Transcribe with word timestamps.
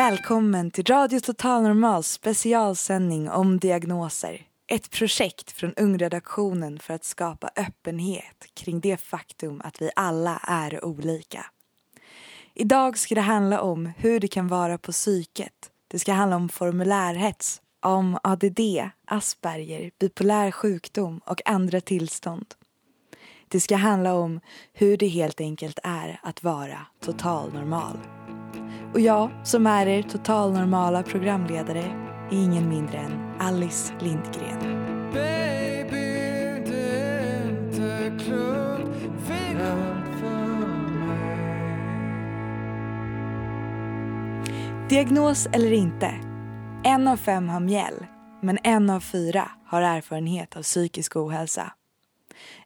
Välkommen 0.00 0.70
till 0.70 0.84
Radio 0.84 1.20
Total 1.20 1.62
Normals 1.62 2.08
specialsändning 2.08 3.30
om 3.30 3.58
diagnoser. 3.58 4.42
Ett 4.72 4.90
projekt 4.90 5.50
från 5.50 5.74
Ungredaktionen 5.74 6.78
för 6.78 6.94
att 6.94 7.04
skapa 7.04 7.50
öppenhet 7.56 8.46
kring 8.54 8.80
det 8.80 8.96
faktum 8.96 9.60
att 9.64 9.82
vi 9.82 9.90
alla 9.96 10.40
är 10.42 10.84
olika. 10.84 11.46
Idag 12.54 12.98
ska 12.98 13.14
det 13.14 13.20
handla 13.20 13.60
om 13.60 13.92
hur 13.96 14.20
det 14.20 14.28
kan 14.28 14.48
vara 14.48 14.78
på 14.78 14.92
psyket. 14.92 15.70
Det 15.88 15.98
ska 15.98 16.12
handla 16.12 16.36
om 16.36 16.48
formulärhets, 16.48 17.62
om 17.82 18.18
ADD, 18.22 18.60
Asperger, 19.06 19.90
bipolär 20.00 20.50
sjukdom 20.50 21.20
och 21.24 21.42
andra 21.44 21.80
tillstånd. 21.80 22.46
Det 23.48 23.60
ska 23.60 23.76
handla 23.76 24.14
om 24.14 24.40
hur 24.72 24.96
det 24.96 25.08
helt 25.08 25.40
enkelt 25.40 25.78
är 25.82 26.20
att 26.22 26.42
vara 26.42 26.86
total 27.00 27.52
normal. 27.52 27.98
Och 28.92 29.00
jag 29.00 29.30
som 29.44 29.66
är 29.66 29.86
er 29.86 30.02
total 30.02 30.52
normala 30.52 31.02
programledare 31.02 31.78
är 32.30 32.36
ingen 32.36 32.68
mindre 32.68 32.98
än 32.98 33.34
Alice 33.38 33.92
Lindgren. 34.00 34.80
Diagnos 44.88 45.46
eller 45.52 45.72
inte. 45.72 46.14
En 46.84 47.08
av 47.08 47.16
fem 47.16 47.48
har 47.48 47.60
mjäll, 47.60 48.06
men 48.42 48.58
en 48.62 48.90
av 48.90 49.00
fyra 49.00 49.50
har 49.66 49.82
erfarenhet 49.82 50.56
av 50.56 50.62
psykisk 50.62 51.16
ohälsa. 51.16 51.72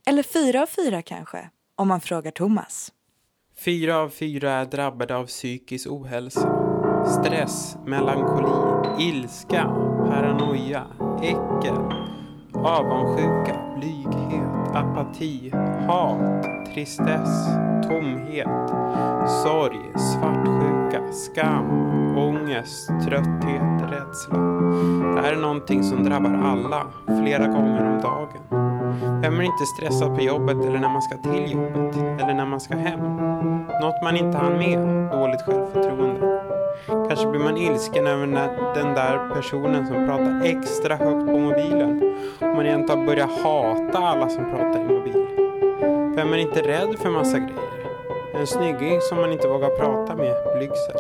Eller 0.07 0.23
fyra 0.23 0.63
av 0.63 0.67
fyra 0.67 1.03
kanske, 1.03 1.51
om 1.77 1.89
man 1.89 2.01
frågar 2.01 2.31
Thomas. 2.31 2.93
Fyra 3.57 3.99
av 3.99 4.09
fyra 4.09 4.51
är 4.51 4.65
drabbade 4.65 5.17
av 5.17 5.27
psykisk 5.27 5.87
ohälsa. 5.91 6.49
Stress, 7.07 7.77
melankoli, 7.87 9.05
ilska, 9.09 9.65
paranoia, 10.09 10.83
äckel, 11.23 11.79
avundsjuka, 12.55 13.75
blyghet, 13.77 14.75
apati, 14.75 15.53
hat, 15.89 16.43
tristess, 16.75 17.47
tomhet, 17.89 18.71
sorg, 19.43 19.81
svartsjuka, 19.95 21.13
skam, 21.13 21.71
ångest, 22.19 22.89
trötthet, 22.89 23.91
rädsla. 23.93 24.39
Det 25.15 25.21
här 25.21 25.33
är 25.33 25.41
någonting 25.41 25.85
som 25.85 26.05
drabbar 26.05 26.35
alla, 26.45 26.87
flera 27.23 27.47
gånger 27.47 27.93
om 27.93 28.01
dagen. 28.01 28.74
Vem 29.23 29.41
är 29.41 29.43
inte 29.43 29.67
stressad 29.67 30.17
på 30.17 30.23
jobbet 30.23 30.57
eller 30.57 30.79
när 30.79 30.89
man 30.89 31.03
ska 31.03 31.17
till 31.17 31.53
jobbet? 31.53 31.97
Eller 31.97 32.35
när 32.35 32.47
man 32.47 32.61
ska 32.61 32.77
hem? 32.77 33.17
Något 33.83 34.03
man 34.03 34.17
inte 34.17 34.39
hann 34.39 34.59
med? 34.59 34.79
Dåligt 35.11 35.43
självförtroende? 35.43 36.41
Kanske 37.09 37.27
blir 37.27 37.41
man 37.41 37.57
ilsken 37.57 38.07
över 38.07 38.27
den 38.75 38.95
där 38.95 39.35
personen 39.35 39.87
som 39.87 40.07
pratar 40.07 40.43
extra 40.45 40.97
högt 40.97 41.27
på 41.27 41.39
mobilen. 41.39 42.15
Och 42.41 42.47
man 42.47 42.67
egentligen 42.67 43.07
börjar 43.07 43.29
hata 43.43 43.99
alla 43.99 44.29
som 44.29 44.45
pratar 44.45 44.81
i 44.81 44.85
mobil. 44.85 45.27
Vem 46.17 46.33
är 46.33 46.37
inte 46.37 46.63
rädd 46.63 46.99
för 46.99 47.11
massa 47.11 47.39
grejer? 47.39 47.65
En 48.35 48.47
snygging 48.47 49.01
som 49.01 49.21
man 49.21 49.33
inte 49.33 49.49
vågar 49.49 49.69
prata 49.69 50.17
med, 50.17 50.35
blygsel. 50.57 50.97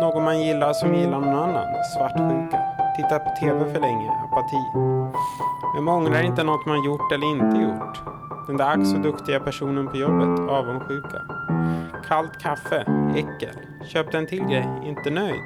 Någon 0.00 0.24
man 0.24 0.42
gillar 0.42 0.72
som 0.72 0.94
gillar 0.94 1.20
någon 1.20 1.36
annan, 1.36 1.66
svartsjuka. 1.96 2.73
Tittat 2.96 3.24
på 3.24 3.30
TV 3.40 3.72
för 3.72 3.80
länge, 3.80 4.10
apati. 4.10 4.62
Vem 5.74 5.88
ångrar 5.88 6.22
inte 6.22 6.44
något 6.44 6.66
man 6.66 6.84
gjort 6.84 7.12
eller 7.12 7.26
inte 7.26 7.56
gjort? 7.56 8.00
Den 8.46 8.56
där 8.56 8.68
ack 8.68 8.86
så 8.86 8.96
duktiga 8.96 9.40
personen 9.40 9.88
på 9.88 9.96
jobbet, 9.96 10.50
avundsjuka. 10.50 11.22
Kallt 12.08 12.38
kaffe, 12.42 12.84
äckel. 13.14 13.56
Köpte 13.86 14.18
en 14.18 14.26
till 14.26 14.44
grej, 14.44 14.68
inte 14.84 15.10
nöjd. 15.10 15.42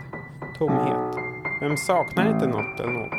Tomhet. 0.59 1.17
Vem 1.61 1.77
saknar 1.77 2.31
inte 2.31 2.47
något 2.47 2.81
eller 2.81 2.93
någon? 2.93 3.11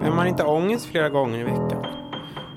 Vem 0.00 0.18
har 0.18 0.26
inte 0.26 0.44
ångest 0.44 0.86
flera 0.86 1.08
gånger 1.08 1.38
i 1.38 1.44
veckan? 1.44 1.86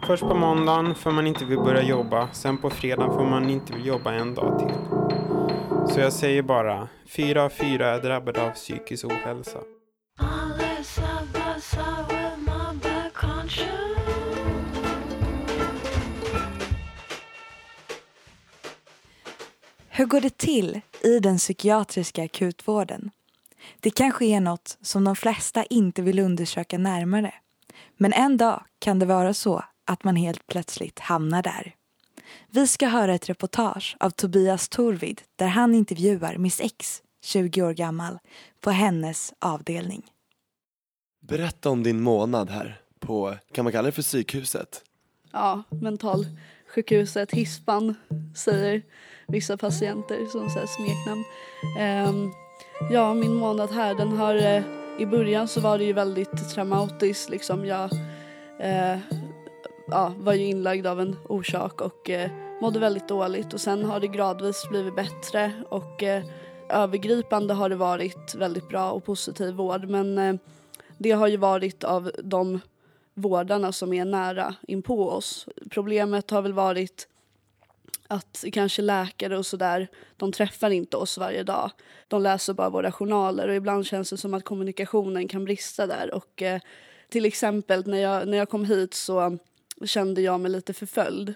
Först 0.07 0.23
på 0.23 0.35
måndagen 0.35 0.95
för 0.95 1.11
man 1.11 1.27
inte 1.27 1.45
vill 1.45 1.59
börja 1.59 1.81
jobba, 1.81 2.27
sen 2.31 2.57
på 2.57 2.69
fredagen 2.69 3.13
för 3.13 3.25
man 3.25 3.49
inte 3.49 3.73
vill 3.73 3.85
jobba 3.85 4.13
en 4.13 4.35
dag 4.35 4.59
till. 4.59 4.75
Så 5.93 5.99
jag 5.99 6.13
säger 6.13 6.41
bara, 6.41 6.87
fyra 7.07 7.43
av 7.43 7.49
fyra 7.49 7.87
är 7.87 8.01
drabbade 8.01 8.47
av 8.47 8.49
psykisk 8.49 9.05
ohälsa. 9.05 9.59
Hur 19.97 20.05
går 20.05 20.21
det 20.21 20.37
till 20.37 20.81
i 21.03 21.19
den 21.19 21.37
psykiatriska 21.37 22.23
akutvården? 22.23 23.11
Det 23.79 23.89
kanske 23.89 24.25
är 24.25 24.39
något 24.39 24.77
som 24.81 25.03
de 25.03 25.15
flesta 25.15 25.63
inte 25.63 26.01
vill 26.01 26.19
undersöka 26.19 26.77
närmare. 26.77 27.33
Men 27.97 28.13
en 28.13 28.37
dag 28.37 28.63
kan 28.79 28.99
det 28.99 29.05
vara 29.05 29.33
så 29.33 29.63
att 29.85 30.03
man 30.03 30.15
helt 30.15 30.47
plötsligt 30.47 30.99
hamnar 30.99 31.43
där. 31.43 31.75
Vi 32.49 32.67
ska 32.67 32.87
höra 32.87 33.15
ett 33.15 33.29
reportage 33.29 33.97
av 33.99 34.09
Tobias 34.09 34.69
Torvid 34.69 35.21
där 35.35 35.47
han 35.47 35.75
intervjuar 35.75 36.37
Miss 36.37 36.61
X, 36.61 37.01
20 37.23 37.61
år 37.61 37.73
gammal, 37.73 38.19
på 38.59 38.71
hennes 38.71 39.33
avdelning. 39.39 40.05
Berätta 41.21 41.69
om 41.69 41.83
din 41.83 42.01
månad 42.01 42.49
här 42.49 42.81
på, 42.99 43.35
kan 43.51 43.65
man 43.65 43.71
kalla 43.71 43.85
det 43.85 43.91
för 43.91 44.01
psykhuset? 44.01 44.83
Ja, 45.31 45.63
Sjukhuset 46.75 47.31
Hispan 47.31 47.95
säger 48.35 48.81
vissa 49.27 49.57
patienter 49.57 50.25
som 50.25 50.49
så 50.49 50.59
här 50.59 50.65
smeknamn. 50.65 51.23
Um, 52.09 52.33
ja, 52.91 53.13
min 53.13 53.33
månad 53.33 53.71
här 53.71 53.95
den 53.95 54.11
har 54.11 54.35
uh, 54.35 54.61
i 54.99 55.05
början 55.05 55.47
så 55.47 55.59
var 55.59 55.77
det 55.77 55.83
ju 55.83 55.93
väldigt 55.93 56.49
traumatiskt 56.49 57.29
liksom. 57.29 57.65
Jag 57.65 57.91
uh, 58.63 58.99
ja, 59.87 60.13
var 60.17 60.33
ju 60.33 60.45
inlagd 60.45 60.87
av 60.87 61.01
en 61.01 61.15
orsak 61.29 61.81
och 61.81 62.09
uh, 62.09 62.27
mådde 62.61 62.79
väldigt 62.79 63.07
dåligt 63.07 63.53
och 63.53 63.61
sen 63.61 63.85
har 63.85 63.99
det 63.99 64.07
gradvis 64.07 64.69
blivit 64.69 64.95
bättre 64.95 65.51
och 65.69 66.03
övergripande 66.69 67.53
har 67.53 67.69
det 67.69 67.75
varit 67.75 68.35
väldigt 68.35 68.69
bra 68.69 68.91
och 68.91 69.05
positiv 69.05 69.53
vård 69.53 69.89
men 69.89 70.39
det 70.97 71.11
har 71.11 71.27
ju 71.27 71.37
varit 71.37 71.83
av 71.83 72.11
de 72.23 72.59
vårdarna 73.15 73.71
som 73.71 73.93
är 73.93 74.05
nära 74.05 74.55
in 74.67 74.81
på 74.81 75.09
oss. 75.09 75.47
Problemet 75.69 76.31
har 76.31 76.41
väl 76.41 76.53
varit 76.53 77.07
att 78.07 78.45
kanske 78.53 78.81
läkare 78.81 79.37
och 79.37 79.45
sådär, 79.45 79.87
de 80.17 80.31
träffar 80.31 80.69
inte 80.69 80.97
oss 80.97 81.17
varje 81.17 81.43
dag. 81.43 81.71
De 82.07 82.21
läser 82.21 82.53
bara 82.53 82.69
våra 82.69 82.91
journaler 82.91 83.47
och 83.47 83.55
ibland 83.55 83.85
känns 83.85 84.09
det 84.09 84.17
som 84.17 84.33
att 84.33 84.43
kommunikationen 84.43 85.27
kan 85.27 85.45
brista 85.45 85.87
där. 85.87 86.13
Och 86.13 86.41
eh, 86.41 86.61
till 87.09 87.25
exempel 87.25 87.87
när 87.87 87.97
jag, 87.97 88.27
när 88.27 88.37
jag 88.37 88.49
kom 88.49 88.65
hit 88.65 88.93
så 88.93 89.37
kände 89.85 90.21
jag 90.21 90.39
mig 90.39 90.51
lite 90.51 90.73
förföljd. 90.73 91.33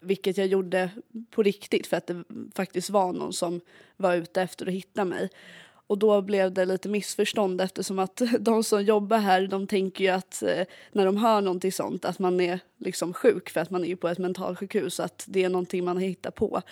Vilket 0.00 0.36
jag 0.36 0.46
gjorde 0.46 0.90
på 1.30 1.42
riktigt 1.42 1.86
för 1.86 1.96
att 1.96 2.06
det 2.06 2.24
faktiskt 2.54 2.90
var 2.90 3.12
någon 3.12 3.32
som 3.32 3.60
var 3.96 4.14
ute 4.14 4.42
efter 4.42 4.66
att 4.66 4.72
hitta 4.72 5.04
mig. 5.04 5.28
Och 5.90 5.98
då 5.98 6.22
blev 6.22 6.52
det 6.52 6.64
lite 6.64 6.88
missförstånd 6.88 7.60
eftersom 7.60 7.98
att 7.98 8.16
de 8.40 8.64
som 8.64 8.84
jobbar 8.84 9.18
här 9.18 9.46
de 9.46 9.66
tänker 9.66 10.04
ju 10.04 10.10
att 10.10 10.42
eh, 10.42 10.64
när 10.92 11.06
de 11.06 11.16
hör 11.16 11.40
någonting 11.40 11.72
sånt 11.72 12.04
att 12.04 12.18
man 12.18 12.40
är 12.40 12.60
liksom 12.78 13.12
sjuk 13.12 13.50
för 13.50 13.60
att 13.60 13.70
man 13.70 13.84
är 13.84 13.96
på 13.96 14.08
ett 14.08 14.18
mentalsjukhus 14.18 15.00
att 15.00 15.24
det 15.28 15.44
är 15.44 15.48
någonting 15.48 15.84
man 15.84 15.96
har 15.96 16.02
hittat 16.02 16.34
på. 16.34 16.62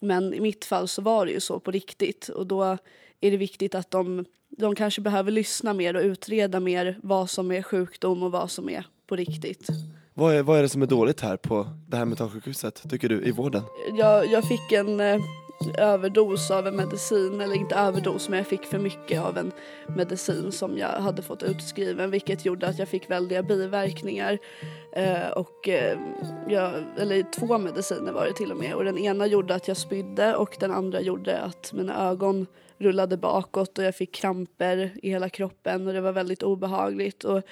Men 0.00 0.34
i 0.34 0.40
mitt 0.40 0.64
fall 0.64 0.88
så 0.88 1.02
var 1.02 1.26
det 1.26 1.32
ju 1.32 1.40
så 1.40 1.60
på 1.60 1.70
riktigt 1.70 2.28
och 2.28 2.46
då 2.46 2.62
är 3.20 3.30
det 3.30 3.36
viktigt 3.36 3.74
att 3.74 3.90
de, 3.90 4.24
de 4.48 4.74
kanske 4.74 5.00
behöver 5.00 5.30
lyssna 5.30 5.74
mer 5.74 5.96
och 5.96 6.02
utreda 6.02 6.60
mer 6.60 6.98
vad 7.02 7.30
som 7.30 7.52
är 7.52 7.62
sjukdom 7.62 8.22
och 8.22 8.32
vad 8.32 8.50
som 8.50 8.68
är 8.68 8.86
på 9.06 9.16
riktigt. 9.16 9.68
Vad 10.14 10.34
är, 10.34 10.42
vad 10.42 10.58
är 10.58 10.62
det 10.62 10.68
som 10.68 10.82
är 10.82 10.86
dåligt 10.86 11.20
här 11.20 11.36
på 11.36 11.66
det 11.88 11.96
här 11.96 12.04
mentalsjukhuset, 12.04 12.82
tycker 12.90 13.08
du, 13.08 13.22
i 13.22 13.30
vården? 13.30 13.62
Jag, 13.98 14.26
jag 14.26 14.44
fick 14.48 14.72
en, 14.72 15.00
eh, 15.00 15.20
överdos 15.68 16.50
av 16.50 16.66
en 16.66 16.76
medicin, 16.76 17.40
eller 17.40 17.54
inte 17.54 17.74
överdos 17.74 18.28
men 18.28 18.38
jag 18.38 18.46
fick 18.46 18.66
för 18.66 18.78
mycket 18.78 19.20
av 19.20 19.38
en 19.38 19.52
medicin 19.96 20.52
som 20.52 20.78
jag 20.78 20.88
hade 20.88 21.22
fått 21.22 21.42
utskriven 21.42 22.10
vilket 22.10 22.44
gjorde 22.44 22.68
att 22.68 22.78
jag 22.78 22.88
fick 22.88 23.10
väldiga 23.10 23.42
biverkningar. 23.42 24.38
Eh, 24.92 25.28
och 25.28 25.68
eh, 25.68 25.98
jag, 26.48 26.72
eller 26.98 27.22
två 27.32 27.58
mediciner 27.58 28.12
var 28.12 28.26
det 28.26 28.32
till 28.32 28.52
och 28.52 28.58
med 28.58 28.74
och 28.74 28.84
den 28.84 28.98
ena 28.98 29.26
gjorde 29.26 29.54
att 29.54 29.68
jag 29.68 29.76
spydde 29.76 30.36
och 30.36 30.56
den 30.60 30.70
andra 30.70 31.00
gjorde 31.00 31.40
att 31.40 31.72
mina 31.72 32.08
ögon 32.08 32.46
rullade 32.78 33.16
bakåt 33.16 33.78
och 33.78 33.84
jag 33.84 33.94
fick 33.94 34.14
kramper 34.14 34.92
i 35.02 35.10
hela 35.10 35.28
kroppen 35.28 35.86
och 35.86 35.92
det 35.92 36.00
var 36.00 36.12
väldigt 36.12 36.42
obehagligt. 36.42 37.24
Och 37.24 37.42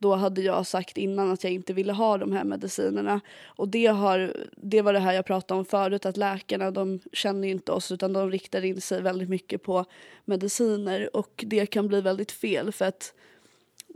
då 0.00 0.14
hade 0.14 0.40
jag 0.40 0.66
sagt 0.66 0.98
innan 0.98 1.30
att 1.30 1.44
jag 1.44 1.52
inte 1.52 1.72
ville 1.72 1.92
ha 1.92 2.18
de 2.18 2.32
här 2.32 2.44
medicinerna. 2.44 3.20
Och 3.44 3.68
det, 3.68 3.86
har, 3.86 4.36
det 4.56 4.82
var 4.82 4.92
det 4.92 4.98
här 4.98 5.12
jag 5.12 5.26
pratade 5.26 5.58
om 5.58 5.64
förut, 5.64 6.06
att 6.06 6.16
läkarna 6.16 6.70
de 6.70 7.00
känner 7.12 7.48
inte 7.48 7.72
oss 7.72 7.92
utan 7.92 8.12
de 8.12 8.30
riktar 8.30 8.64
in 8.64 8.80
sig 8.80 9.02
väldigt 9.02 9.28
mycket 9.28 9.62
på 9.62 9.84
mediciner 10.24 11.16
och 11.16 11.44
det 11.46 11.66
kan 11.66 11.88
bli 11.88 12.00
väldigt 12.00 12.32
fel 12.32 12.72
för 12.72 12.84
att 12.84 13.14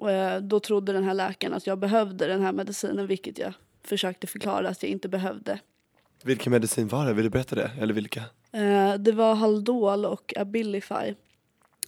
eh, 0.08 0.36
då 0.40 0.60
trodde 0.60 0.92
den 0.92 1.04
här 1.04 1.14
läkaren 1.14 1.54
att 1.54 1.66
jag 1.66 1.78
behövde 1.78 2.26
den 2.26 2.42
här 2.42 2.52
medicinen 2.52 3.06
vilket 3.06 3.38
jag 3.38 3.52
försökte 3.82 4.26
förklara 4.26 4.68
att 4.68 4.82
jag 4.82 4.92
inte 4.92 5.08
behövde. 5.08 5.60
Vilken 6.24 6.52
medicin 6.52 6.88
var 6.88 7.06
det? 7.06 7.12
Vill 7.12 7.24
du 7.24 7.30
berätta 7.30 7.56
det? 7.56 7.70
Eller 7.80 7.94
vilka? 7.94 8.22
Eh, 8.52 8.94
det 8.94 9.12
var 9.12 9.34
Haldol 9.34 10.04
och 10.04 10.34
Abilify 10.36 11.14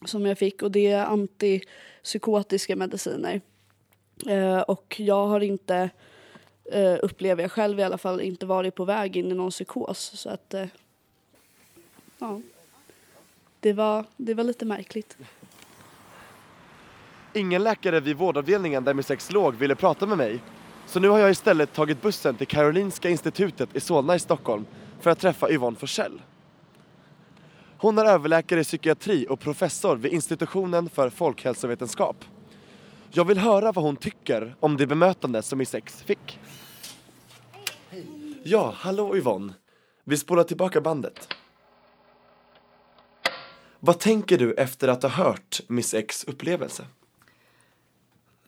som 0.04 0.26
jag 0.26 0.38
fick 0.38 0.62
och 0.62 0.70
det 0.70 0.86
är 0.86 1.04
antipsykotiska 1.04 2.76
mediciner. 2.76 3.40
Eh, 4.26 4.60
och 4.60 5.00
jag 5.00 5.26
har 5.26 5.40
inte, 5.40 5.90
eh, 6.72 6.96
upplever 7.02 7.42
jag 7.42 7.52
själv 7.52 7.80
i 7.80 7.82
alla 7.82 7.98
fall, 7.98 8.20
inte 8.20 8.46
varit 8.46 8.74
på 8.74 8.84
väg 8.84 9.16
in 9.16 9.30
i 9.30 9.34
någon 9.34 9.50
psykos. 9.50 10.12
Så 10.14 10.30
att, 10.30 10.54
eh, 10.54 10.66
ja. 12.18 12.40
Det 13.60 13.72
var, 13.72 14.04
det 14.16 14.34
var 14.34 14.44
lite 14.44 14.64
märkligt. 14.64 15.16
Ingen 17.32 17.64
läkare 17.64 18.00
vid 18.00 18.16
vårdavdelningen 18.16 18.84
där 18.84 18.94
min 18.94 19.02
sex 19.02 19.32
låg 19.32 19.54
ville 19.54 19.74
prata 19.74 20.06
med 20.06 20.18
mig. 20.18 20.40
Så 20.86 21.00
nu 21.00 21.08
har 21.08 21.18
jag 21.18 21.30
istället 21.30 21.72
tagit 21.72 22.02
bussen 22.02 22.36
till 22.36 22.46
Karolinska 22.46 23.10
institutet 23.10 23.76
i 23.76 23.80
Solna 23.80 24.14
i 24.14 24.18
Stockholm 24.18 24.66
för 25.00 25.10
att 25.10 25.18
träffa 25.18 25.50
Yvonne 25.50 25.76
Forsell. 25.76 26.22
Hon 27.78 27.98
är 27.98 28.04
överläkare 28.04 28.60
i 28.60 28.64
psykiatri 28.64 29.26
och 29.28 29.40
professor 29.40 29.96
vid 29.96 30.12
institutionen 30.12 30.88
för 30.88 31.10
folkhälsovetenskap. 31.10 32.24
Jag 33.10 33.24
vill 33.24 33.38
höra 33.38 33.72
vad 33.72 33.84
hon 33.84 33.96
tycker 33.96 34.56
om 34.60 34.76
det 34.76 34.86
bemötande 34.86 35.42
som 35.42 35.58
min 35.58 35.66
sex 35.66 36.02
fick. 36.02 36.38
Ja, 38.42 38.74
hallå 38.76 39.16
Yvonne. 39.16 39.52
Vi 40.04 40.16
spolar 40.16 40.44
tillbaka 40.44 40.80
bandet. 40.80 41.28
Vad 43.80 44.00
tänker 44.00 44.38
du 44.38 44.54
efter 44.54 44.88
att 44.88 45.02
ha 45.02 45.10
hört 45.10 45.60
Miss 45.68 45.94
X 45.94 46.24
upplevelse? 46.24 46.86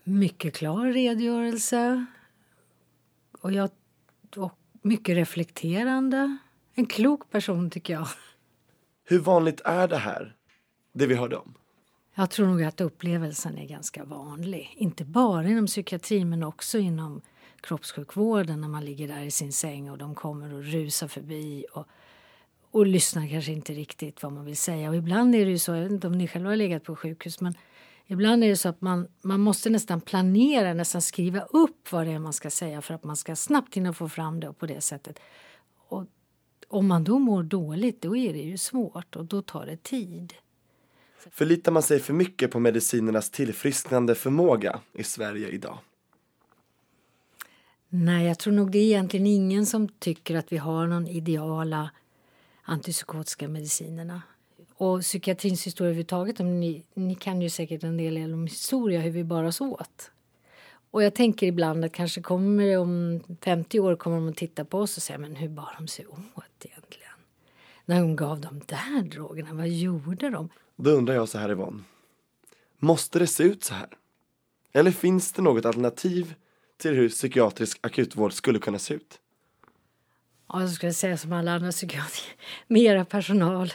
Mycket 0.05 0.55
klar 0.55 0.87
redogörelse. 0.87 2.07
Och, 3.41 3.53
jag, 3.53 3.71
och 4.37 4.59
mycket 4.83 5.15
reflekterande. 5.15 6.39
En 6.75 6.87
klok 6.87 7.31
person, 7.31 7.71
tycker 7.71 7.93
jag. 7.93 8.09
Hur 9.05 9.19
vanligt 9.19 9.61
är 9.65 9.89
det 9.89 9.97
här? 9.97 10.37
Det 10.93 11.07
vi 11.07 11.15
hörde 11.15 11.37
om? 11.37 11.55
Jag 12.19 12.31
tror 12.31 12.47
nog 12.47 12.63
att 12.63 12.81
upplevelsen 12.81 13.59
är 13.59 13.67
ganska 13.67 14.05
vanlig. 14.05 14.75
Inte 14.77 15.05
bara 15.05 15.49
inom 15.49 15.67
psykiatrin 15.67 16.29
men 16.29 16.43
också 16.43 16.79
inom 16.79 17.21
kroppssjukvården 17.61 18.61
när 18.61 18.69
man 18.69 18.85
ligger 18.85 19.09
där 19.09 19.23
i 19.23 19.31
sin 19.31 19.53
säng 19.53 19.91
och 19.91 19.99
de 19.99 20.15
kommer 20.15 20.55
och 20.55 20.65
rusar 20.65 21.09
förbi 21.09 21.65
och, 21.73 21.87
och 22.71 22.87
lyssnar 22.87 23.29
kanske 23.29 23.53
inte 23.53 23.73
riktigt 23.73 24.23
vad 24.23 24.33
man 24.33 24.45
vill 24.45 24.57
säga. 24.57 24.89
Och 24.89 24.97
ibland 24.97 25.35
är 25.35 25.45
det 25.45 25.51
ju 25.51 25.59
så, 25.59 25.75
jag 25.75 25.83
vet 25.83 25.93
inte 25.93 26.07
om 26.07 26.19
ni 26.19 26.29
själva 26.29 26.49
har 26.51 26.57
legat 26.57 26.85
på 26.85 26.97
sjukhus, 26.97 27.41
men 27.41 27.55
ibland 28.07 28.45
är 28.45 28.49
det 28.49 28.57
så 28.57 28.69
att 28.69 28.81
man, 28.81 29.09
man 29.23 29.41
måste 29.41 29.71
nästan 29.71 30.01
planera, 30.01 30.75
nästan 30.75 31.03
skriva 31.03 31.41
upp 31.41 31.93
vad 31.93 32.07
det 32.07 32.13
är 32.13 32.19
man 32.19 32.33
ska 32.33 32.51
säga 32.51 32.83
för 32.83 32.95
att 32.95 33.05
man 33.05 33.17
ska 33.17 33.37
snabbt 33.37 33.77
hinna 33.77 33.93
få 33.93 34.09
fram 34.09 34.41
det 34.41 34.49
och 34.49 34.59
på 34.59 34.67
det 34.67 34.81
sättet. 34.81 35.19
Och 35.89 36.05
om 36.69 36.87
man 36.87 37.05
då 37.05 37.19
mår 37.19 37.43
dåligt, 37.43 38.03
då 38.03 38.17
är 38.17 38.33
det 38.33 38.43
ju 38.43 38.59
svårt 38.59 39.17
och 39.17 39.25
då 39.25 39.43
tar 39.43 39.67
det 39.67 39.83
tid. 39.83 40.35
Förlitar 41.31 41.73
man 41.73 41.83
sig 41.83 42.01
för 42.01 42.13
mycket 42.13 42.51
på 42.51 42.61
medicinernas 42.61 43.31
tillfrisknande 43.31 44.15
förmåga 44.15 44.81
i 44.93 45.05
Sverige 45.05 45.49
idag? 45.49 45.79
Nej, 47.89 48.27
jag 48.27 48.39
tror 48.39 48.53
nog 48.53 48.71
det 48.71 48.79
är 48.79 48.85
egentligen 48.85 49.27
ingen 49.27 49.67
som 49.67 49.89
tycker 49.89 50.37
att 50.37 50.53
vi 50.53 50.57
har 50.57 50.87
någon 50.87 51.07
ideala 51.07 51.91
antipsykotiska 52.63 53.49
medicinerna. 53.49 54.23
Och 54.75 55.01
psykiatrins 55.01 55.67
historia 55.67 55.89
överhuvudtaget, 55.89 56.39
ni, 56.39 56.85
ni 56.95 57.15
kan 57.15 57.43
ju 57.43 57.51
säkert 57.51 57.83
en 57.83 57.97
del 57.97 58.33
om 58.33 58.47
historia, 58.47 59.01
hur 59.01 59.11
vi 59.11 59.25
bar 59.25 59.45
oss 59.45 59.61
åt. 59.61 60.11
Och 60.91 61.03
jag 61.03 61.15
tänker 61.15 61.47
ibland 61.47 61.85
att 61.85 61.93
kanske 61.93 62.23
kommer 62.23 62.67
det 62.67 62.77
om 62.77 63.21
50 63.41 63.81
år 63.81 63.97
kommer 63.97 64.17
de 64.17 64.29
att 64.29 64.37
titta 64.37 64.65
på 64.65 64.79
oss 64.79 64.97
och 64.97 65.03
säga 65.03 65.19
men 65.19 65.37
hur 65.37 65.49
bar 65.49 65.75
de 65.79 65.89
sig 65.89 66.07
åt 66.07 66.65
egentligen? 66.65 67.13
När 67.85 68.01
de 68.01 68.17
gav 68.17 68.41
de 68.41 68.61
där 68.67 69.03
drogerna, 69.03 69.55
vad 69.55 69.69
gjorde 69.69 70.31
de? 70.31 70.49
Då 70.81 70.91
undrar 70.91 71.15
jag 71.15 71.29
så 71.29 71.39
här 71.39 71.51
Yvonne. 71.51 71.83
Måste 72.79 73.19
det 73.19 73.27
se 73.27 73.43
ut 73.43 73.65
så 73.65 73.75
här? 73.75 73.89
Eller 74.73 74.91
finns 74.91 75.33
det 75.33 75.43
något 75.43 75.65
alternativ 75.65 76.35
till 76.77 76.95
hur 76.95 77.09
psykiatrisk 77.09 77.79
akutvård 77.81 78.33
skulle 78.33 78.59
kunna 78.59 78.79
se 78.79 78.95
ut? 78.95 79.21
Ja, 80.49 80.61
jag 80.61 80.71
skulle 80.71 80.93
säga 80.93 81.17
som 81.17 81.33
alla 81.33 81.53
andra 81.53 81.71
psykiatriker, 81.71 82.37
mera 82.67 83.05
personal. 83.05 83.73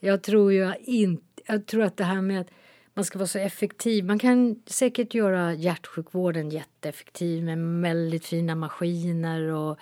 Jag 0.00 0.22
tror 0.22 0.52
ju 0.52 0.72
inte, 0.84 1.42
jag 1.46 1.66
tror 1.66 1.82
att 1.82 1.96
det 1.96 2.04
här 2.04 2.20
med 2.20 2.40
att 2.40 2.50
man 2.94 3.04
ska 3.04 3.18
vara 3.18 3.26
så 3.26 3.38
effektiv. 3.38 4.04
Man 4.04 4.18
kan 4.18 4.62
säkert 4.66 5.14
göra 5.14 5.54
hjärtsjukvården 5.54 6.50
jätteeffektiv 6.50 7.44
med 7.44 7.82
väldigt 7.82 8.26
fina 8.26 8.54
maskiner 8.54 9.42
och 9.42 9.78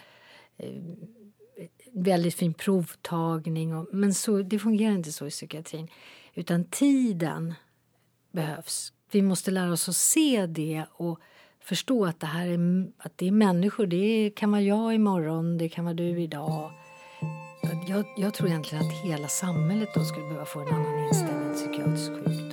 eh, 0.56 0.82
väldigt 1.92 2.34
fin 2.34 2.54
provtagning. 2.54 3.76
Och, 3.76 3.88
men 3.92 4.14
så, 4.14 4.42
det 4.42 4.58
fungerar 4.58 4.94
inte 4.94 5.12
så 5.12 5.26
i 5.26 5.30
psykiatrin. 5.30 5.88
Utan 6.36 6.64
tiden 6.64 7.54
behövs. 8.32 8.92
Vi 9.10 9.22
måste 9.22 9.50
lära 9.50 9.72
oss 9.72 9.88
att 9.88 9.96
se 9.96 10.46
det 10.46 10.84
och 10.92 11.20
förstå 11.60 12.06
att 12.06 12.20
det 12.20 12.26
här 12.26 12.46
är, 12.46 12.86
att 12.98 13.18
det 13.18 13.26
är 13.26 13.32
människor. 13.32 13.86
Det 13.86 14.30
kan 14.36 14.50
vara 14.50 14.60
jag 14.62 14.94
imorgon, 14.94 15.58
det 15.58 15.68
kan 15.68 15.84
vara 15.84 15.94
du 15.94 16.20
idag. 16.20 16.70
Jag, 17.88 18.04
jag 18.16 18.34
tror 18.34 18.48
egentligen 18.48 18.84
att 18.86 19.04
hela 19.04 19.28
samhället 19.28 19.88
då 19.94 20.04
skulle 20.04 20.26
behöva 20.26 20.44
få 20.44 20.60
en 20.60 20.68
annan 20.74 20.98
inställning 21.08 21.54
till 21.54 21.62
psykiatrisk 21.62 22.12
sjukdom. 22.12 22.45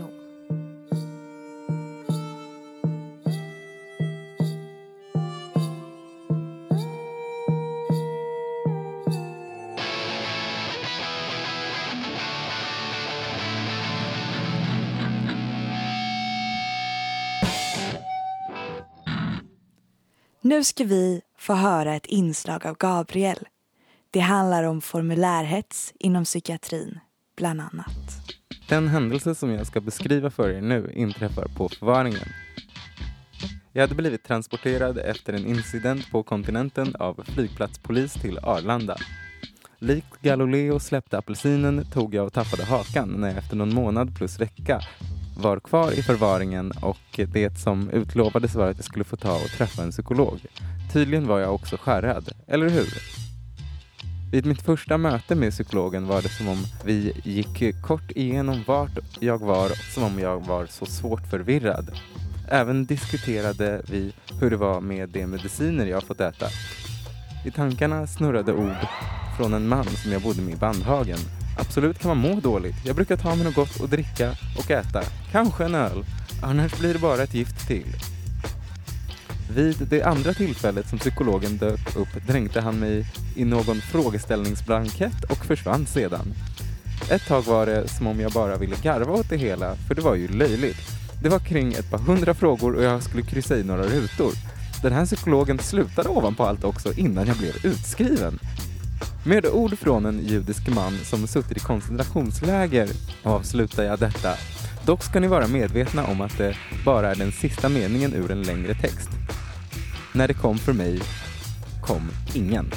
Nu 20.45 20.63
ska 20.63 20.83
vi 20.83 21.21
få 21.37 21.53
höra 21.53 21.95
ett 21.95 22.05
inslag 22.05 22.67
av 22.67 22.77
Gabriel. 22.77 23.47
Det 24.11 24.19
handlar 24.19 24.63
om 24.63 24.81
formulärhets 24.81 25.93
inom 25.99 26.23
psykiatrin, 26.23 26.99
bland 27.37 27.61
annat. 27.61 28.29
Den 28.69 28.87
händelse 28.87 29.35
som 29.35 29.51
jag 29.51 29.67
ska 29.67 29.81
beskriva 29.81 30.29
för 30.29 30.49
er 30.49 30.61
nu 30.61 30.91
inträffar 30.95 31.47
på 31.57 31.69
förvaringen. 31.69 32.27
Jag 33.71 33.81
hade 33.81 33.95
blivit 33.95 34.23
transporterad 34.23 34.97
efter 34.97 35.33
en 35.33 35.45
incident 35.45 36.11
på 36.11 36.23
kontinenten 36.23 36.95
av 36.95 37.23
flygplatspolis 37.25 38.13
till 38.13 38.37
Arlanda. 38.37 38.97
Likt 39.79 40.21
Galileo 40.21 40.79
släppte 40.79 41.17
apelsinen 41.17 41.85
tog 41.91 42.15
jag 42.15 42.25
och 42.25 42.33
tappade 42.33 42.65
hakan 42.65 43.09
när 43.09 43.27
jag 43.27 43.37
efter 43.37 43.55
någon 43.55 43.73
månad 43.73 44.17
plus 44.17 44.39
vecka 44.39 44.81
var 45.35 45.59
kvar 45.59 45.91
i 45.91 46.01
förvaringen 46.03 46.71
och 46.71 47.19
det 47.27 47.57
som 47.57 47.89
utlovades 47.89 48.55
var 48.55 48.69
att 48.69 48.77
jag 48.77 48.85
skulle 48.85 49.05
få 49.05 49.15
ta 49.15 49.35
och 49.35 49.49
träffa 49.57 49.83
en 49.83 49.91
psykolog. 49.91 50.39
Tydligen 50.93 51.27
var 51.27 51.39
jag 51.39 51.55
också 51.55 51.77
skärrad, 51.77 52.29
eller 52.47 52.69
hur? 52.69 52.87
Vid 54.31 54.45
mitt 54.45 54.61
första 54.61 54.97
möte 54.97 55.35
med 55.35 55.51
psykologen 55.51 56.07
var 56.07 56.21
det 56.21 56.29
som 56.29 56.47
om 56.47 56.57
vi 56.85 57.13
gick 57.23 57.81
kort 57.81 58.11
igenom 58.11 58.63
vart 58.67 58.97
jag 59.19 59.37
var, 59.37 59.69
som 59.93 60.03
om 60.03 60.19
jag 60.19 60.45
var 60.45 60.65
så 60.65 60.85
svårt 60.85 61.27
förvirrad. 61.29 61.91
Även 62.49 62.85
diskuterade 62.85 63.81
vi 63.89 64.13
hur 64.41 64.49
det 64.49 64.57
var 64.57 64.81
med 64.81 65.09
de 65.09 65.27
mediciner 65.27 65.85
jag 65.85 66.03
fått 66.03 66.21
äta. 66.21 66.47
I 67.45 67.51
tankarna 67.51 68.07
snurrade 68.07 68.53
ord 68.53 68.87
från 69.37 69.53
en 69.53 69.67
man 69.67 69.85
som 69.85 70.11
jag 70.11 70.21
bodde 70.21 70.41
med 70.41 70.53
i 70.53 70.57
Bandhagen 70.57 71.19
Absolut 71.57 71.99
kan 71.99 72.09
man 72.09 72.17
må 72.17 72.39
dåligt. 72.39 72.75
Jag 72.85 72.95
brukar 72.95 73.17
ta 73.17 73.35
mig 73.35 73.43
något 73.43 73.55
gott 73.55 73.81
att 73.81 73.91
dricka 73.91 74.35
och 74.57 74.71
äta. 74.71 75.03
Kanske 75.31 75.65
en 75.65 75.75
öl. 75.75 76.05
Annars 76.41 76.79
blir 76.79 76.93
det 76.93 76.99
bara 76.99 77.23
ett 77.23 77.33
gift 77.33 77.67
till. 77.67 77.95
Vid 79.55 79.87
det 79.89 80.03
andra 80.03 80.33
tillfället 80.33 80.89
som 80.89 80.99
psykologen 80.99 81.57
dök 81.57 81.95
upp 81.95 82.27
dränkte 82.27 82.61
han 82.61 82.79
mig 82.79 83.05
i 83.35 83.45
någon 83.45 83.81
frågeställningsblankett 83.81 85.23
och 85.23 85.45
försvann 85.45 85.85
sedan. 85.85 86.33
Ett 87.09 87.27
tag 87.27 87.41
var 87.41 87.65
det 87.65 87.87
som 87.87 88.07
om 88.07 88.19
jag 88.19 88.31
bara 88.31 88.57
ville 88.57 88.75
garva 88.81 89.13
åt 89.13 89.29
det 89.29 89.37
hela, 89.37 89.75
för 89.75 89.95
det 89.95 90.01
var 90.01 90.15
ju 90.15 90.27
löjligt. 90.27 90.77
Det 91.21 91.29
var 91.29 91.39
kring 91.39 91.73
ett 91.73 91.91
par 91.91 91.97
hundra 91.97 92.33
frågor 92.33 92.75
och 92.75 92.83
jag 92.83 93.03
skulle 93.03 93.23
kryssa 93.23 93.57
i 93.57 93.63
några 93.63 93.83
rutor. 93.83 94.31
Den 94.81 94.93
här 94.93 95.05
psykologen 95.05 95.59
slutade 95.59 96.09
ovanpå 96.09 96.43
allt 96.43 96.63
också 96.63 96.93
innan 96.93 97.27
jag 97.27 97.37
blev 97.37 97.65
utskriven. 97.65 98.39
Med 99.25 99.45
ord 99.45 99.77
från 99.77 100.05
en 100.05 100.19
judisk 100.19 100.75
man 100.75 100.97
som 100.97 101.27
suttit 101.27 101.57
i 101.57 101.59
koncentrationsläger 101.59 102.89
avslutar 103.23 103.83
jag 103.83 103.99
detta. 103.99 104.33
Dock 104.85 105.03
ska 105.03 105.19
ni 105.19 105.27
vara 105.27 105.47
medvetna 105.47 106.07
om 106.07 106.21
att 106.21 106.37
det 106.37 106.55
bara 106.85 107.11
är 107.11 107.15
den 107.15 107.31
sista 107.31 107.69
meningen 107.69 108.13
ur 108.13 108.31
en 108.31 108.41
längre 108.41 108.73
text. 108.73 109.09
När 110.13 110.27
det 110.27 110.33
kom 110.33 110.57
för 110.57 110.73
mig 110.73 111.01
kom 111.81 112.09
ingen. 112.35 112.71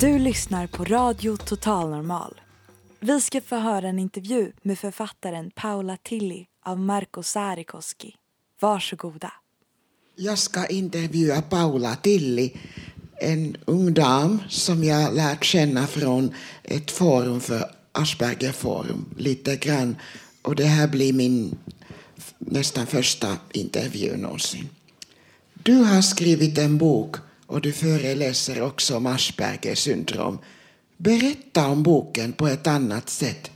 Du 0.00 0.18
lyssnar 0.18 0.66
på 0.66 0.84
Radio 0.84 1.36
Total 1.36 1.90
Normal. 1.90 2.40
Vi 3.00 3.20
ska 3.20 3.40
få 3.40 3.56
höra 3.56 3.88
en 3.88 3.98
intervju 3.98 4.52
med 4.62 4.78
författaren 4.78 5.50
Paula 5.54 5.96
Tilly 6.02 6.46
av 6.64 6.78
Marco 6.78 7.22
Sarikoski. 7.22 8.14
Varsågoda. 8.60 9.32
Jag 10.24 10.38
ska 10.38 10.66
intervjua 10.66 11.42
Paula 11.42 11.96
Tilli, 11.96 12.56
en 13.20 13.56
ung 13.64 13.94
dam 13.94 14.42
som 14.48 14.84
jag 14.84 15.14
lärt 15.14 15.44
känna 15.44 15.86
från 15.86 16.34
ett 16.62 16.90
forum 16.90 17.40
för 17.40 17.70
Aspergerforum 17.92 19.04
lite 19.16 19.56
grann. 19.56 19.96
Och 20.42 20.56
det 20.56 20.64
här 20.64 20.88
blir 20.88 21.12
min 21.12 21.58
nästan 22.38 22.86
första 22.86 23.36
intervju 23.52 24.16
någonsin. 24.16 24.68
Du 25.54 25.74
har 25.74 26.02
skrivit 26.02 26.58
en 26.58 26.78
bok 26.78 27.16
och 27.46 27.60
du 27.60 27.72
föreläser 27.72 28.62
också 28.62 28.96
om 28.96 29.06
Aspergers 29.06 29.78
syndrom. 29.78 30.38
Berätta 30.96 31.68
om 31.68 31.82
boken 31.82 32.32
på 32.32 32.48
ett 32.48 32.66
annat 32.66 33.10
sätt. 33.10 33.50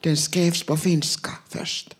Den 0.00 0.16
skrevs 0.16 0.62
på 0.62 0.76
finska 0.76 1.30
först. 1.48 1.94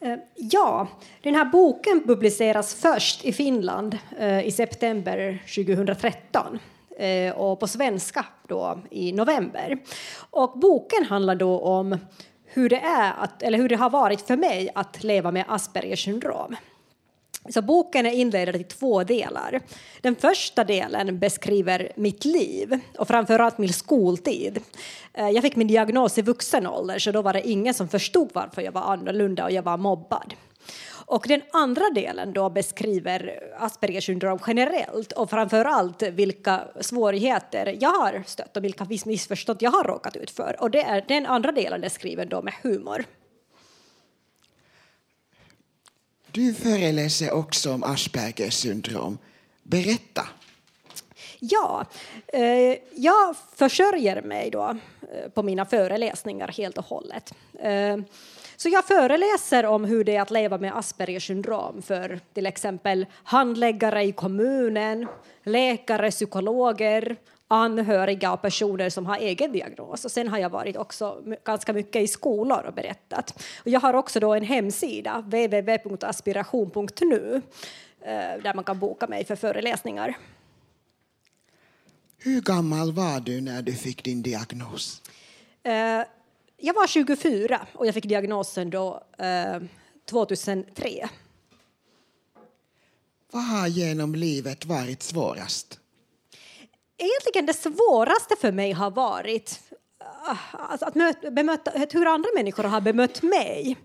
Eh, 0.00 0.16
ja, 0.34 0.88
den 1.22 1.34
här 1.34 1.44
boken 1.44 2.02
publiceras 2.06 2.74
först 2.74 3.24
i 3.24 3.32
Finland 3.32 3.98
eh, 4.18 4.46
i 4.46 4.50
september 4.50 5.42
2013 5.54 6.58
eh, 6.98 7.32
och 7.32 7.60
på 7.60 7.66
svenska 7.66 8.26
då 8.48 8.78
i 8.90 9.12
november. 9.12 9.78
Och 10.30 10.58
boken 10.58 11.04
handlar 11.04 11.34
då 11.34 11.60
om 11.60 11.98
hur 12.44 12.68
det, 12.68 12.80
är 12.80 13.12
att, 13.18 13.42
eller 13.42 13.58
hur 13.58 13.68
det 13.68 13.76
har 13.76 13.90
varit 13.90 14.20
för 14.20 14.36
mig 14.36 14.70
att 14.74 15.04
leva 15.04 15.30
med 15.30 15.44
Aspergers 15.48 16.04
syndrom. 16.04 16.56
Så 17.48 17.62
boken 17.62 18.06
är 18.06 18.10
indelad 18.10 18.56
i 18.56 18.64
två 18.64 19.04
delar. 19.04 19.60
Den 20.00 20.16
första 20.16 20.64
delen 20.64 21.18
beskriver 21.18 21.92
mitt 21.94 22.24
liv 22.24 22.80
och 22.98 23.08
framförallt 23.08 23.58
min 23.58 23.72
skoltid. 23.72 24.60
Eh, 25.14 25.28
jag 25.28 25.42
fick 25.42 25.56
min 25.56 25.68
diagnos 25.68 26.18
i 26.18 26.22
vuxen 26.22 26.66
ålder 26.66 26.98
så 26.98 27.12
då 27.12 27.22
var 27.22 27.32
det 27.32 27.48
ingen 27.48 27.74
som 27.74 27.88
förstod 27.88 28.30
varför 28.32 28.62
jag 28.62 28.72
var 28.72 28.82
annorlunda 28.82 29.44
och 29.44 29.52
jag 29.52 29.62
var 29.62 29.76
mobbad. 29.76 30.34
Och 31.08 31.24
den 31.28 31.42
andra 31.52 31.90
delen 31.94 32.32
då 32.32 32.50
beskriver 32.50 33.40
Aspergers 33.58 34.06
syndrom 34.06 34.38
generellt 34.46 35.12
och 35.12 35.30
framförallt 35.30 36.02
vilka 36.02 36.60
svårigheter 36.80 37.76
jag 37.80 37.90
har 37.92 38.22
stött 38.26 38.56
och 38.56 38.64
vilka 38.64 38.86
missförstånd 39.04 39.58
jag 39.62 39.70
har 39.70 39.84
råkat 39.84 40.16
ut 40.16 40.30
för. 40.30 40.56
Och 40.60 40.70
det 40.70 40.82
är 40.82 41.04
den 41.08 41.26
andra 41.26 41.52
delen 41.52 41.84
är 41.84 41.88
skriven 41.88 42.28
då 42.28 42.42
med 42.42 42.54
humor. 42.62 43.04
Du 46.38 46.54
föreläser 46.54 47.32
också 47.32 47.72
om 47.72 47.84
Aspergers 47.84 48.54
syndrom. 48.54 49.18
Berätta. 49.62 50.26
Ja, 51.38 51.86
eh, 52.26 52.76
jag 52.94 53.36
försörjer 53.54 54.22
mig 54.22 54.50
då 54.50 54.76
eh, 55.12 55.30
på 55.30 55.42
mina 55.42 55.64
föreläsningar 55.64 56.48
helt 56.48 56.78
och 56.78 56.84
hållet. 56.84 57.34
Eh, 57.60 57.96
så 58.56 58.68
jag 58.68 58.84
föreläser 58.84 59.66
om 59.66 59.84
hur 59.84 60.04
det 60.04 60.16
är 60.16 60.20
att 60.20 60.30
leva 60.30 60.58
med 60.58 60.76
Aspergers 60.76 61.26
syndrom 61.26 61.82
för 61.82 62.20
till 62.34 62.46
exempel 62.46 63.06
handläggare 63.24 64.04
i 64.04 64.12
kommunen, 64.12 65.06
läkare, 65.44 66.10
psykologer, 66.10 67.16
anhöriga 67.48 68.32
och 68.32 68.42
personer 68.42 68.90
som 68.90 69.06
har 69.06 69.16
egen 69.16 69.52
diagnos. 69.52 70.04
Och 70.04 70.10
sen 70.10 70.28
har 70.28 70.38
jag 70.38 70.50
varit 70.50 70.76
också 70.76 71.22
ganska 71.44 71.72
mycket 71.72 72.02
i 72.02 72.08
skolor 72.08 72.64
och 72.66 72.74
berättat. 72.74 73.42
Och 73.60 73.68
jag 73.68 73.80
har 73.80 73.94
också 73.94 74.20
då 74.20 74.34
en 74.34 74.44
hemsida, 74.44 75.20
www.aspiration.nu, 75.20 77.42
eh, 78.00 78.42
där 78.42 78.54
man 78.54 78.64
kan 78.64 78.78
boka 78.78 79.06
mig 79.06 79.24
för 79.24 79.36
föreläsningar. 79.36 80.16
Hur 82.18 82.40
gammal 82.40 82.92
var 82.92 83.20
du 83.20 83.40
när 83.40 83.62
du 83.62 83.72
fick 83.72 84.04
din 84.04 84.22
diagnos? 84.22 85.02
Eh, 85.62 85.72
jag 86.56 86.74
var 86.74 86.86
24 86.86 87.66
och 87.72 87.86
jag 87.86 87.94
fick 87.94 88.04
diagnosen 88.04 88.70
då 88.70 89.04
2003. 90.10 91.00
Eh, 91.02 91.08
Vad 93.32 93.44
har 93.44 93.66
genom 93.66 94.14
livet 94.14 94.64
varit 94.64 95.02
svårast? 95.02 95.80
Egentligen 96.98 97.46
det 97.46 97.54
svåraste 97.54 98.36
för 98.40 98.52
mig 98.52 98.72
har 98.72 98.90
varit 98.90 99.60
alltså 100.52 100.86
att 100.86 100.94
möta, 100.94 101.30
bemöta, 101.30 101.70
hur 101.92 102.06
andra 102.06 102.28
människor 102.34 102.64
har 102.64 102.80
bemött 102.80 103.22
mig. 103.22 103.76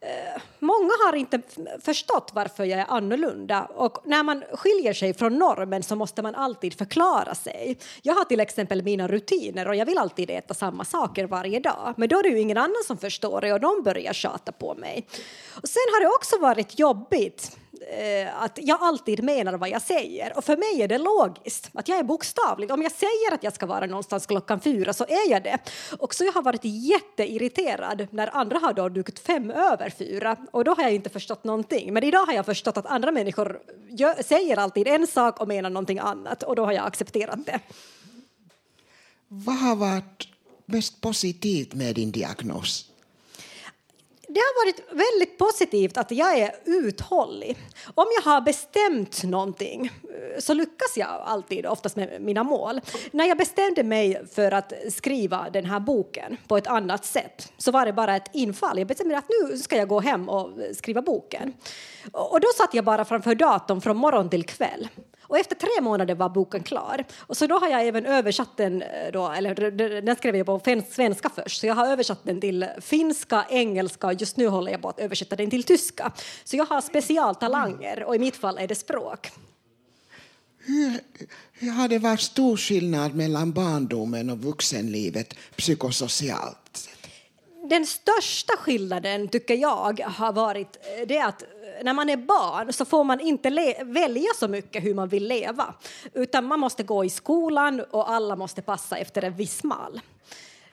Eh, 0.00 0.42
många 0.58 0.90
har 1.06 1.16
inte 1.16 1.40
förstått 1.80 2.30
varför 2.34 2.64
jag 2.64 2.80
är 2.80 2.86
annorlunda 2.88 3.64
och 3.64 4.02
när 4.04 4.22
man 4.22 4.42
skiljer 4.52 4.92
sig 4.92 5.14
från 5.14 5.38
normen 5.38 5.82
så 5.82 5.96
måste 5.96 6.22
man 6.22 6.34
alltid 6.34 6.78
förklara 6.78 7.34
sig. 7.34 7.78
Jag 8.02 8.14
har 8.14 8.24
till 8.24 8.40
exempel 8.40 8.82
mina 8.82 9.08
rutiner 9.08 9.68
och 9.68 9.76
jag 9.76 9.86
vill 9.86 9.98
alltid 9.98 10.30
äta 10.30 10.54
samma 10.54 10.84
saker 10.84 11.26
varje 11.26 11.60
dag 11.60 11.94
men 11.96 12.08
då 12.08 12.18
är 12.18 12.22
det 12.22 12.28
ju 12.28 12.40
ingen 12.40 12.56
annan 12.56 12.82
som 12.86 12.98
förstår 12.98 13.40
det 13.40 13.52
och 13.52 13.60
de 13.60 13.82
börjar 13.82 14.12
tjata 14.12 14.52
på 14.52 14.74
mig. 14.74 15.06
Och 15.62 15.68
sen 15.68 15.82
har 15.92 16.00
det 16.00 16.08
också 16.08 16.38
varit 16.38 16.78
jobbigt 16.78 17.56
Eh, 17.80 18.42
att 18.42 18.58
jag 18.62 18.78
alltid 18.82 19.24
menar 19.24 19.52
vad 19.52 19.68
jag 19.68 19.82
säger. 19.82 20.36
Och 20.36 20.44
för 20.44 20.56
mig 20.56 20.82
är 20.82 20.88
det 20.88 20.98
logiskt, 20.98 21.70
att 21.72 21.88
jag 21.88 21.98
är 21.98 22.02
bokstavlig. 22.02 22.70
Om 22.70 22.82
jag 22.82 22.92
säger 22.92 23.34
att 23.34 23.42
jag 23.42 23.52
ska 23.52 23.66
vara 23.66 23.86
någonstans 23.86 24.26
klockan 24.26 24.60
fyra 24.60 24.92
så 24.92 25.04
är 25.04 25.30
jag 25.30 25.42
det. 25.42 25.58
Och 25.98 26.14
så 26.14 26.24
jag 26.24 26.32
har 26.32 26.42
varit 26.42 26.60
jätteirriterad 26.64 28.06
när 28.10 28.36
andra 28.36 28.58
har 28.58 28.72
då 28.72 28.88
dukat 28.88 29.18
fem 29.18 29.50
över 29.50 29.90
fyra 29.90 30.36
och 30.50 30.64
då 30.64 30.74
har 30.74 30.82
jag 30.82 30.94
inte 30.94 31.10
förstått 31.10 31.44
någonting. 31.44 31.92
Men 31.92 32.04
idag 32.04 32.26
har 32.26 32.32
jag 32.32 32.46
förstått 32.46 32.76
att 32.76 32.86
andra 32.86 33.12
människor 33.12 33.60
gör, 33.88 34.22
säger 34.22 34.56
alltid 34.56 34.88
en 34.88 35.06
sak 35.06 35.40
och 35.40 35.48
menar 35.48 35.70
någonting 35.70 35.98
annat 35.98 36.42
och 36.42 36.56
då 36.56 36.64
har 36.64 36.72
jag 36.72 36.86
accepterat 36.86 37.46
det. 37.46 37.60
Vad 39.28 39.56
har 39.56 39.76
varit 39.76 40.28
mest 40.66 41.00
positivt 41.00 41.74
med 41.74 41.94
din 41.94 42.10
diagnos? 42.10 42.90
Det 44.36 44.40
har 44.40 44.64
varit 44.64 44.80
väldigt 44.90 45.38
positivt 45.38 45.96
att 45.96 46.10
jag 46.10 46.38
är 46.38 46.54
uthållig. 46.64 47.58
Om 47.94 48.06
jag 48.16 48.32
har 48.32 48.40
bestämt 48.40 49.24
någonting 49.24 49.86
eh, 49.86 50.38
så 50.38 50.54
lyckas 50.54 50.96
jag 50.96 51.08
alltid 51.08 51.66
oftast 51.66 51.96
med 51.96 52.22
mina 52.22 52.42
mål. 52.42 52.80
När 53.10 53.24
jag 53.24 53.38
bestämde 53.38 53.82
mig 53.82 54.22
för 54.34 54.52
att 54.52 54.72
skriva 54.90 55.50
den 55.52 55.64
här 55.64 55.80
boken 55.80 56.36
på 56.48 56.56
ett 56.56 56.66
annat 56.66 57.04
sätt 57.04 57.52
så 57.58 57.70
var 57.70 57.86
det 57.86 57.92
bara 57.92 58.16
ett 58.16 58.30
infall. 58.32 58.78
Jag 58.78 58.88
bestämde 58.88 59.18
att 59.18 59.28
nu 59.28 59.58
ska 59.58 59.76
jag 59.76 59.88
gå 59.88 60.00
hem 60.00 60.28
och 60.28 60.50
skriva 60.76 61.02
boken. 61.02 61.52
Och 62.12 62.40
då 62.40 62.48
satt 62.56 62.74
jag 62.74 62.84
bara 62.84 63.04
framför 63.04 63.34
datorn 63.34 63.80
från 63.80 63.96
morgon 63.96 64.30
till 64.30 64.44
kväll. 64.44 64.88
Och 65.28 65.38
efter 65.38 65.56
tre 65.56 65.80
månader 65.80 66.14
var 66.14 66.28
boken 66.28 66.62
klar. 66.62 67.04
Och 67.18 67.36
så 67.36 67.46
då 67.46 67.58
har 67.58 67.68
jag 67.68 67.86
även 67.86 68.06
översatt 68.06 68.56
den, 68.56 68.82
eh, 68.82 69.12
då, 69.12 69.28
eller 69.28 69.70
den 70.00 70.16
skrev 70.16 70.36
jag 70.36 70.46
på 70.46 70.60
svenska 70.90 71.30
först, 71.34 71.60
så 71.60 71.66
jag 71.66 71.74
har 71.74 71.86
översatt 71.86 72.20
den 72.22 72.40
till 72.40 72.66
finska, 72.80 73.46
engelska 73.50 74.06
och 74.06 74.14
just 74.14 74.36
nu 74.36 74.48
håller 74.48 74.72
jag 74.72 74.82
på 74.82 74.88
att 74.88 75.00
översätta 75.00 75.36
den 75.36 75.50
till 75.50 75.62
tyska. 75.62 76.12
Så 76.44 76.56
jag 76.56 76.66
har 76.66 76.80
specialtalanger 76.80 78.04
och 78.04 78.16
i 78.16 78.18
mitt 78.18 78.36
fall 78.36 78.58
är 78.58 78.68
det 78.68 78.74
språk. 78.74 79.30
Hur, 80.66 81.70
har 81.70 81.88
det 81.88 81.98
varit 81.98 82.20
stor 82.20 82.56
skillnad 82.56 83.14
mellan 83.14 83.52
barndomen 83.52 84.30
och 84.30 84.38
vuxenlivet 84.38 85.34
psykosocialt? 85.56 86.88
Den 87.70 87.86
största 87.86 88.56
skillnaden 88.56 89.28
tycker 89.28 89.54
jag 89.54 90.00
har 90.00 90.32
varit 90.32 90.76
eh, 90.76 91.06
det 91.06 91.20
att 91.20 91.42
när 91.82 91.92
man 91.92 92.08
är 92.08 92.16
barn 92.16 92.72
så 92.72 92.84
får 92.84 93.04
man 93.04 93.20
inte 93.20 93.50
välja 93.84 94.30
så 94.36 94.48
mycket 94.48 94.84
hur 94.84 94.94
man 94.94 95.08
vill 95.08 95.28
leva 95.28 95.74
utan 96.12 96.44
man 96.44 96.60
måste 96.60 96.82
gå 96.82 97.04
i 97.04 97.10
skolan 97.10 97.82
och 97.90 98.10
alla 98.10 98.36
måste 98.36 98.62
passa 98.62 98.96
efter 98.96 99.24
en 99.24 99.36
viss 99.36 99.64
mall. 99.64 100.00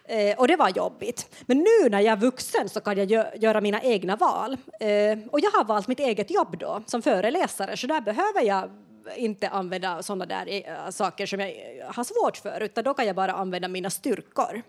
Eh, 0.06 0.40
och 0.40 0.48
det 0.48 0.56
var 0.56 0.70
jobbigt. 0.70 1.30
Men 1.46 1.58
nu 1.58 1.90
när 1.90 2.00
jag 2.00 2.12
är 2.12 2.22
vuxen 2.22 2.70
så 2.70 2.80
kan 2.80 2.98
jag 2.98 3.12
gö 3.12 3.26
göra 3.36 3.62
mina 3.62 3.82
egna 3.82 4.16
val. 4.16 4.58
Eh, 4.80 5.18
och 5.32 5.40
jag 5.40 5.52
har 5.52 5.64
valt 5.64 5.88
mitt 5.88 6.00
eget 6.00 6.32
jobb 6.32 6.58
då 6.60 6.84
som 6.86 7.02
föreläsare 7.02 7.78
så 7.78 7.88
där 7.88 8.02
behöver 8.02 8.42
jag 8.42 8.70
inte 9.16 9.50
använda 9.50 10.04
sådana 10.04 10.26
där 10.26 10.48
eh, 10.48 10.90
saker 10.90 11.26
som 11.26 11.40
jag 11.40 11.50
eh, 11.50 11.94
har 11.94 12.04
svårt 12.04 12.38
för, 12.38 12.62
utan 12.62 12.84
då 12.84 12.94
kan 12.94 13.06
jag 13.06 13.16
bara 13.16 13.34
använda 13.34 13.68
mina 13.68 13.90
styrkor. 13.90 14.62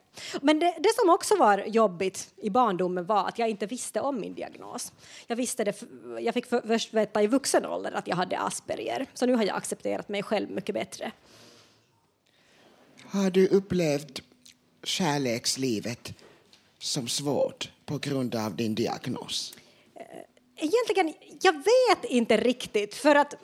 Men 0.43 0.59
det, 0.59 0.75
det 0.79 0.95
som 0.95 1.11
också 1.11 1.37
var 1.37 1.59
jobbigt 1.59 2.35
i 2.37 2.51
barndomen 2.51 3.07
var 3.07 3.29
att 3.29 3.39
jag 3.39 3.49
inte 3.49 3.67
visste 3.67 4.01
om 4.01 4.21
min 4.21 4.35
diagnos. 4.35 4.93
Jag, 5.27 5.37
visste 5.37 5.65
det, 5.65 5.83
jag 6.21 6.35
fick 6.35 6.47
först 6.47 6.95
veta 6.95 7.23
i 7.23 7.27
vuxen 7.27 7.67
ålder 7.67 7.93
att 7.93 8.07
jag 8.07 8.17
hade 8.17 8.39
Asperger, 8.39 9.07
så 9.15 9.27
nu 9.27 9.35
har 9.35 9.45
jag 9.45 9.57
accepterat 9.57 10.09
mig 10.09 10.23
själv 10.23 10.51
mycket 10.51 10.75
bättre. 10.75 11.13
Har 13.07 13.31
du 13.31 13.49
upplevt 13.49 14.23
kärlekslivet 14.83 16.13
som 16.79 17.09
svårt 17.09 17.71
på 17.85 17.99
grund 17.99 18.35
av 18.35 18.57
din 18.57 18.75
diagnos? 18.75 19.55
Egentligen, 20.57 21.15
jag 21.43 21.53
vet 21.53 22.05
inte 22.11 22.37
riktigt, 22.37 22.95
för 22.95 23.15
att 23.15 23.35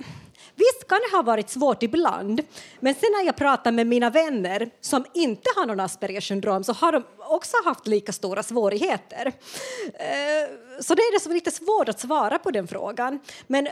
visst 0.55 0.89
kan 0.89 0.99
det 0.99 1.17
ha 1.17 1.23
varit 1.23 1.51
svårt 1.51 1.83
ibland, 1.83 2.43
men 2.81 2.95
sen 2.95 3.11
när 3.19 3.27
jag 3.27 3.37
pratar 3.37 3.73
med 3.73 3.87
mina 3.87 4.11
vänner 4.11 4.71
som 4.81 5.05
inte 5.15 5.51
har 5.57 5.67
någon 5.67 5.81
Aspergers 5.81 6.29
syndrom 6.29 6.65
så 6.65 6.73
har 6.73 6.93
de 6.93 7.05
också 7.19 7.57
haft 7.65 7.87
lika 7.87 8.13
stora 8.13 8.43
svårigheter. 8.43 9.33
Eh, 9.95 10.81
så 10.81 10.95
det 10.95 11.03
är 11.03 11.13
det 11.13 11.21
som 11.21 11.33
är 11.33 11.35
lite 11.35 11.51
svårt 11.51 11.89
att 11.89 12.01
svara 12.01 12.39
på 12.39 12.51
den 12.51 12.69
frågan. 12.69 13.21
Men 13.47 13.69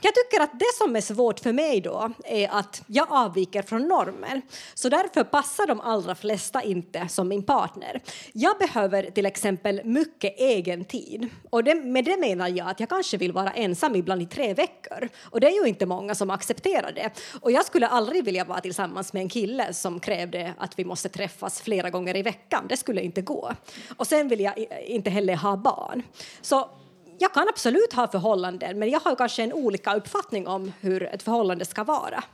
jag 0.00 0.14
tycker 0.14 0.42
att 0.42 0.58
det 0.58 0.74
som 0.78 0.96
är 0.96 1.00
svårt 1.00 1.40
för 1.40 1.52
mig 1.52 1.80
då 1.80 2.10
är 2.24 2.48
att 2.48 2.82
jag 2.86 3.06
avviker 3.10 3.62
från 3.62 3.88
normen. 3.88 4.42
Så 4.74 4.88
därför 4.88 5.24
passar 5.24 5.66
de 5.66 5.80
allra 5.80 6.14
flesta 6.14 6.62
inte 6.62 7.08
som 7.08 7.28
min 7.28 7.42
partner. 7.42 8.02
Jag 8.32 8.58
behöver 8.58 9.10
till 9.10 9.26
exempel 9.26 9.80
mycket 9.84 10.38
egen 10.38 10.84
tid. 10.84 11.28
Och 11.50 11.64
det, 11.64 11.74
med 11.74 12.04
det 12.04 12.16
menar 12.16 12.48
jag 12.48 12.68
att 12.68 12.80
jag 12.80 12.88
kanske 12.88 13.16
vill 13.16 13.32
vara 13.32 13.50
ensam 13.50 13.96
ibland 13.96 14.22
i 14.22 14.26
tre 14.26 14.54
veckor. 14.54 15.08
Och 15.30 15.40
det 15.40 15.46
är 15.46 15.62
ju 15.62 15.68
inte 15.68 15.86
många 15.86 16.07
som 16.14 16.30
accepterar 16.30 16.92
det. 16.92 17.10
Och 17.40 17.52
jag 17.52 17.66
skulle 17.66 17.86
aldrig 17.86 18.24
vilja 18.24 18.44
vara 18.44 18.60
tillsammans 18.60 19.12
med 19.12 19.22
en 19.22 19.28
kille 19.28 19.74
som 19.74 20.00
krävde 20.00 20.54
att 20.58 20.78
vi 20.78 20.84
måste 20.84 21.08
träffas 21.08 21.60
flera 21.60 21.90
gånger 21.90 22.16
i 22.16 22.22
veckan. 22.22 22.66
Det 22.68 22.76
skulle 22.76 23.02
inte 23.02 23.22
gå. 23.22 23.52
Och 23.96 24.06
sen 24.06 24.28
vill 24.28 24.40
jag 24.40 24.66
inte 24.86 25.10
heller 25.10 25.36
ha 25.36 25.56
barn. 25.56 26.02
Så 26.40 26.70
jag 27.18 27.34
kan 27.34 27.48
absolut 27.48 27.92
ha 27.92 28.08
förhållanden, 28.08 28.78
men 28.78 28.90
jag 28.90 29.00
har 29.00 29.16
kanske 29.16 29.42
en 29.42 29.52
olika 29.52 29.94
uppfattning 29.94 30.46
om 30.46 30.72
hur 30.80 31.02
ett 31.02 31.22
förhållande 31.22 31.64
ska 31.64 31.84
vara. 31.84 32.24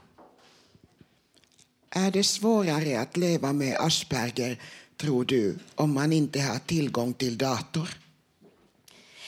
Är 1.89 2.11
det 2.11 2.23
svårare 2.23 2.99
att 2.99 3.17
leva 3.17 3.53
med 3.53 3.77
Asperger, 3.79 4.59
tror 4.97 5.25
du, 5.25 5.57
om 5.75 5.93
man 5.93 6.13
inte 6.13 6.41
har 6.41 6.59
tillgång 6.59 7.13
till 7.13 7.37
dator? 7.37 8.04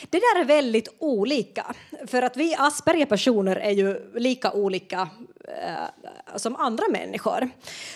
Det 0.10 0.20
där 0.20 0.42
är 0.42 0.46
väldigt 0.46 0.96
olika, 1.00 1.76
för 2.08 2.22
att 2.22 2.38
vi 2.38 2.56
Asperger-personer 2.56 3.56
är 3.56 3.72
ju 3.72 4.12
lika 4.16 4.52
olika 4.52 5.10
eh, 5.48 6.36
som 6.36 6.56
andra 6.56 6.84
människor. 6.90 7.50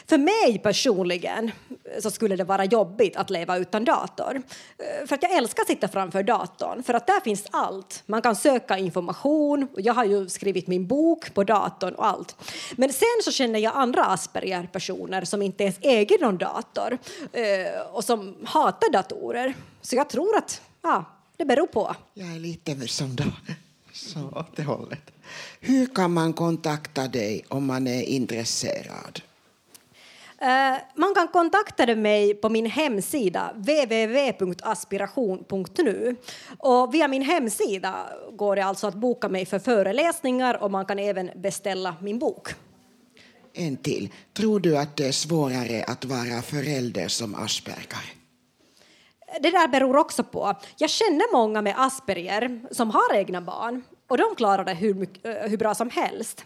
För 0.08 0.18
mig 0.18 0.60
personligen 0.64 1.52
eh, 1.86 2.02
så 2.02 2.12
skulle 2.12 2.36
det 2.36 2.44
vara 2.44 2.66
jobbigt 2.66 3.16
att 3.16 3.30
leva 3.30 3.58
utan 3.58 3.86
dator. 3.86 4.42
Eh, 4.78 5.08
för 5.08 5.16
att 5.16 5.24
jag 5.24 5.32
älskar 5.32 5.62
att 5.62 5.68
sitta 5.68 5.88
framför 5.88 6.24
datorn, 6.24 6.84
för 6.84 6.94
att 6.94 7.08
där 7.08 7.20
finns 7.20 7.46
allt. 7.52 8.04
Man 8.06 8.22
kan 8.22 8.36
söka 8.36 8.78
information, 8.78 9.68
och 9.74 9.82
jag 9.82 9.94
har 9.94 10.06
ju 10.06 10.30
skrivit 10.30 10.68
min 10.68 10.88
bok 10.88 11.34
på 11.34 11.44
datorn 11.44 11.96
och 11.96 12.06
allt. 12.06 12.36
Men 12.76 12.94
sen 12.94 13.22
så 13.24 13.32
känner 13.32 13.60
jag 13.60 13.76
andra 13.76 14.06
Asperger-personer 14.06 15.26
som 15.26 15.42
inte 15.42 15.64
ens 15.64 15.78
äger 15.82 16.20
någon 16.20 16.38
dator 16.38 16.98
eh, 17.34 17.82
och 17.92 18.04
som 18.04 18.36
hatar 18.46 18.92
datorer. 18.92 19.54
Så 19.82 19.96
jag 19.96 20.10
tror 20.10 20.38
att 20.38 20.62
ja, 20.82 21.06
det 21.42 21.46
beror 21.46 21.68
på. 21.68 21.96
Jag 22.14 22.36
är 22.36 22.40
lite 22.40 22.88
som 22.88 23.16
då. 23.16 23.24
Så 23.94 24.30
åt 24.30 24.56
det 24.56 24.64
hållet. 24.64 25.12
Hur 25.60 25.86
kan 25.86 26.14
man 26.14 26.34
kontakta 26.34 27.08
dig 27.08 27.46
om 27.48 27.66
man 27.66 27.88
är 27.88 28.02
intresserad? 28.02 29.22
Uh, 30.42 30.48
man 30.96 31.16
kan 31.16 31.28
kontakta 31.28 31.96
mig 31.96 32.34
på 32.34 32.50
min 32.50 32.66
hemsida 32.66 33.52
www.aspiration.nu. 33.56 36.16
Och 36.58 36.94
via 36.94 37.08
min 37.08 37.22
hemsida 37.22 38.10
går 38.32 38.56
det 38.56 38.66
alltså 38.66 38.88
att 38.88 38.96
boka 38.96 39.30
mig 39.30 39.46
för 39.46 39.60
föreläsningar 39.60 40.64
och 40.64 40.72
man 40.72 40.86
kan 40.86 41.00
även 41.00 41.32
beställa 41.36 41.96
min 42.02 42.20
bok. 42.20 42.50
En 43.54 43.78
till. 43.78 44.10
Tror 44.34 44.60
du 44.60 44.78
att 44.78 44.98
det 44.98 45.08
är 45.08 45.12
svårare 45.12 45.84
att 45.84 46.06
vara 46.06 46.42
förälder 46.42 47.08
som 47.08 47.36
Asperger? 47.36 48.21
Det 49.40 49.52
där 49.52 49.68
beror 49.68 49.98
också 49.98 50.24
på. 50.24 50.56
Jag 50.78 50.90
känner 50.90 51.34
många 51.34 51.62
med 51.62 51.74
Asperger 51.78 52.62
som 52.72 52.92
har 52.92 53.16
egna 53.16 53.42
barn 53.42 53.84
och 54.08 54.18
de 54.18 54.36
klarar 54.36 54.66
det 54.66 54.74
hur, 54.74 55.08
eh, 55.24 55.50
hur 55.50 55.58
bra 55.58 55.76
som 55.76 55.90
helst. 55.90 56.46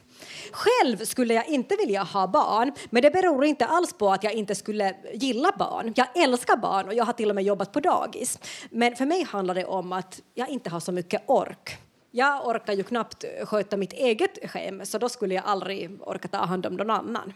Själv 0.52 0.98
skulle 0.98 1.34
jag 1.34 1.48
inte 1.48 1.76
vilja 1.76 2.04
ha 2.04 2.28
barn, 2.28 2.72
men 2.90 3.02
det 3.02 3.12
beror 3.12 3.46
inte 3.46 3.66
alls 3.66 3.94
på 3.94 4.12
att 4.12 4.24
jag 4.24 4.34
inte 4.34 4.56
skulle 4.56 4.96
gilla 5.14 5.52
barn. 5.60 5.94
Jag 5.96 6.08
älskar 6.24 6.58
barn 6.58 6.88
och 6.88 6.94
jag 6.94 7.06
har 7.06 7.14
till 7.14 7.30
och 7.30 7.36
med 7.36 7.44
jobbat 7.44 7.72
på 7.72 7.80
dagis. 7.80 8.40
Men 8.70 8.96
för 8.96 9.06
mig 9.06 9.24
handlar 9.24 9.56
det 9.56 9.66
om 9.66 9.94
att 9.94 10.22
jag 10.34 10.50
inte 10.50 10.70
har 10.70 10.80
så 10.80 10.92
mycket 10.92 11.24
ork. 11.26 11.78
Jag 12.12 12.48
orkar 12.48 12.74
ju 12.74 12.84
knappt 12.84 13.26
sköta 13.44 13.78
mitt 13.78 13.94
eget 13.94 14.52
hem, 14.52 14.86
så 14.86 14.98
då 14.98 15.10
skulle 15.10 15.34
jag 15.36 15.44
aldrig 15.46 15.98
orka 16.02 16.28
ta 16.28 16.38
hand 16.38 16.66
om 16.66 16.76
någon 16.76 16.90
annan. 16.90 17.34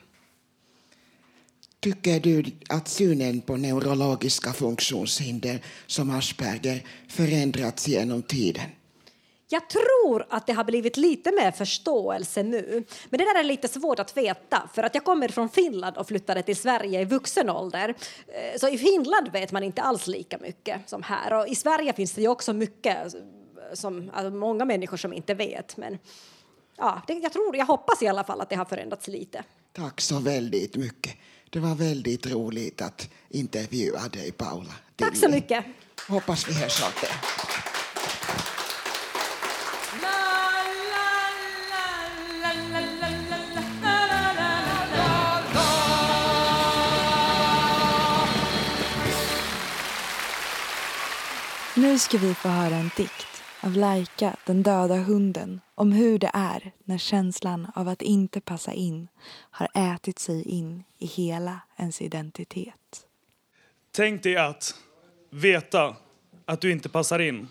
Tycker 1.79 2.19
du 2.19 2.43
att 2.69 2.87
synen 2.87 3.41
på 3.41 3.57
neurologiska 3.57 4.53
funktionshinder 4.53 5.65
som 5.87 6.09
Asperger 6.09 6.83
förändrats 7.07 7.87
genom 7.87 8.21
tiden? 8.21 8.65
Jag 9.51 9.69
tror 9.69 10.25
att 10.29 10.47
det 10.47 10.53
har 10.53 10.63
blivit 10.63 10.97
lite 10.97 11.31
mer 11.31 11.51
förståelse 11.51 12.43
nu. 12.43 12.83
Men 13.09 13.17
det 13.17 13.25
där 13.25 13.39
är 13.39 13.43
lite 13.43 13.67
svårt 13.67 13.99
att 13.99 14.17
veta, 14.17 14.69
för 14.73 14.83
att 14.83 14.95
jag 14.95 15.03
kommer 15.03 15.27
från 15.27 15.49
Finland 15.49 15.97
och 15.97 16.07
flyttade 16.07 16.41
till 16.41 16.55
Sverige 16.55 17.01
i 17.01 17.05
vuxen 17.05 17.49
ålder. 17.49 17.95
Eh, 18.27 18.59
så 18.59 18.69
i 18.69 18.77
Finland 18.77 19.31
vet 19.31 19.51
man 19.51 19.63
inte 19.63 19.81
alls 19.81 20.07
lika 20.07 20.37
mycket 20.37 20.89
som 20.89 21.03
här. 21.03 21.33
Och 21.33 21.47
i 21.47 21.55
Sverige 21.55 21.93
finns 21.93 22.11
det 22.11 22.21
ju 22.21 22.27
också 22.27 22.53
mycket 22.53 22.97
som 23.73 24.09
alltså 24.13 24.29
många 24.29 24.65
människor 24.65 24.97
som 24.97 25.13
inte 25.13 25.33
vet. 25.33 25.77
Men 25.77 25.97
ja, 26.77 27.01
det, 27.07 27.13
jag 27.13 27.33
tror, 27.33 27.55
jag 27.55 27.65
hoppas 27.65 28.01
i 28.01 28.07
alla 28.07 28.23
fall 28.23 28.41
att 28.41 28.49
det 28.49 28.55
har 28.55 28.65
förändrats 28.65 29.07
lite. 29.07 29.43
Tack 29.73 30.01
så 30.01 30.19
väldigt 30.19 30.75
mycket. 30.75 31.15
Det 31.51 31.59
var 31.59 31.75
väldigt 31.75 32.27
roligt 32.27 32.81
att 32.81 33.09
intervjua 33.29 34.07
dig, 34.07 34.31
Paula. 34.31 34.73
Tack 34.95 35.15
så 35.15 35.29
mycket. 35.29 35.65
Hoppas 36.07 36.47
vi 36.49 36.53
hörs 36.53 36.81
det. 37.01 37.09
Nu 51.75 51.99
ska 51.99 52.17
vi 52.17 52.33
få 52.33 52.49
höra 52.49 52.75
en 52.75 52.91
dikt 52.97 53.28
av 53.61 53.77
Laika, 53.77 54.35
den 54.45 54.63
döda 54.63 54.95
hunden, 54.95 55.61
om 55.75 55.91
hur 55.91 56.19
det 56.19 56.31
är 56.33 56.71
när 56.83 56.97
känslan 56.97 57.67
av 57.75 57.87
att 57.87 58.01
inte 58.01 58.41
passa 58.41 58.73
in 58.73 59.07
har 59.51 59.67
ätit 59.73 60.19
sig 60.19 60.43
in 60.43 60.83
i 60.97 61.05
hela 61.05 61.59
ens 61.77 62.01
identitet. 62.01 63.05
Tänk 63.91 64.23
dig 64.23 64.37
att 64.37 64.75
veta 65.29 65.95
att 66.45 66.61
du 66.61 66.71
inte 66.71 66.89
passar 66.89 67.19
in. 67.19 67.47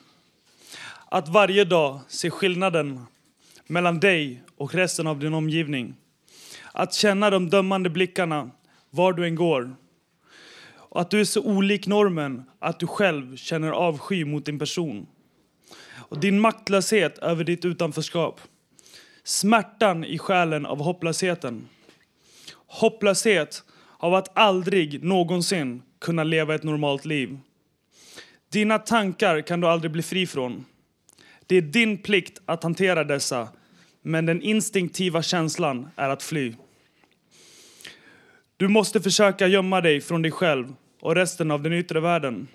Att 1.08 1.28
varje 1.28 1.64
dag 1.64 2.00
se 2.08 2.30
skillnaden 2.30 3.06
mellan 3.66 4.00
dig 4.00 4.42
och 4.56 4.74
resten 4.74 5.06
av 5.06 5.18
din 5.18 5.34
omgivning. 5.34 5.94
Att 6.72 6.94
känna 6.94 7.30
de 7.30 7.50
dömande 7.50 7.90
blickarna 7.90 8.50
var 8.90 9.12
du 9.12 9.26
än 9.26 9.34
går. 9.34 9.76
Och 10.74 11.00
att 11.00 11.10
du 11.10 11.20
är 11.20 11.24
så 11.24 11.42
olik 11.42 11.86
normen 11.86 12.44
att 12.58 12.80
du 12.80 12.86
själv 12.86 13.36
känner 13.36 13.70
avsky 13.70 14.24
mot 14.24 14.44
din 14.44 14.58
person 14.58 15.06
och 16.08 16.20
din 16.20 16.40
maktlöshet 16.40 17.18
över 17.18 17.44
ditt 17.44 17.64
utanförskap. 17.64 18.40
Smärtan 19.24 20.04
i 20.04 20.18
själen 20.18 20.66
av 20.66 20.82
hopplösheten. 20.82 21.68
Hopplöshet 22.66 23.62
av 23.98 24.14
att 24.14 24.38
aldrig 24.38 25.04
någonsin 25.04 25.82
kunna 25.98 26.24
leva 26.24 26.54
ett 26.54 26.62
normalt 26.62 27.04
liv. 27.04 27.38
Dina 28.50 28.78
tankar 28.78 29.40
kan 29.40 29.60
du 29.60 29.66
aldrig 29.66 29.92
bli 29.92 30.02
fri 30.02 30.26
från. 30.26 30.64
Det 31.46 31.56
är 31.56 31.62
din 31.62 31.98
plikt 31.98 32.40
att 32.46 32.62
hantera 32.62 33.04
dessa, 33.04 33.48
men 34.02 34.26
den 34.26 34.42
instinktiva 34.42 35.22
känslan 35.22 35.88
är 35.96 36.08
att 36.08 36.22
fly. 36.22 36.54
Du 38.56 38.68
måste 38.68 39.00
försöka 39.00 39.46
gömma 39.46 39.80
dig 39.80 40.00
från 40.00 40.22
dig 40.22 40.30
själv 40.30 40.74
och 41.00 41.14
resten 41.14 41.50
av 41.50 41.62
den 41.62 41.72
yttre 41.72 42.00
världen. 42.00 42.48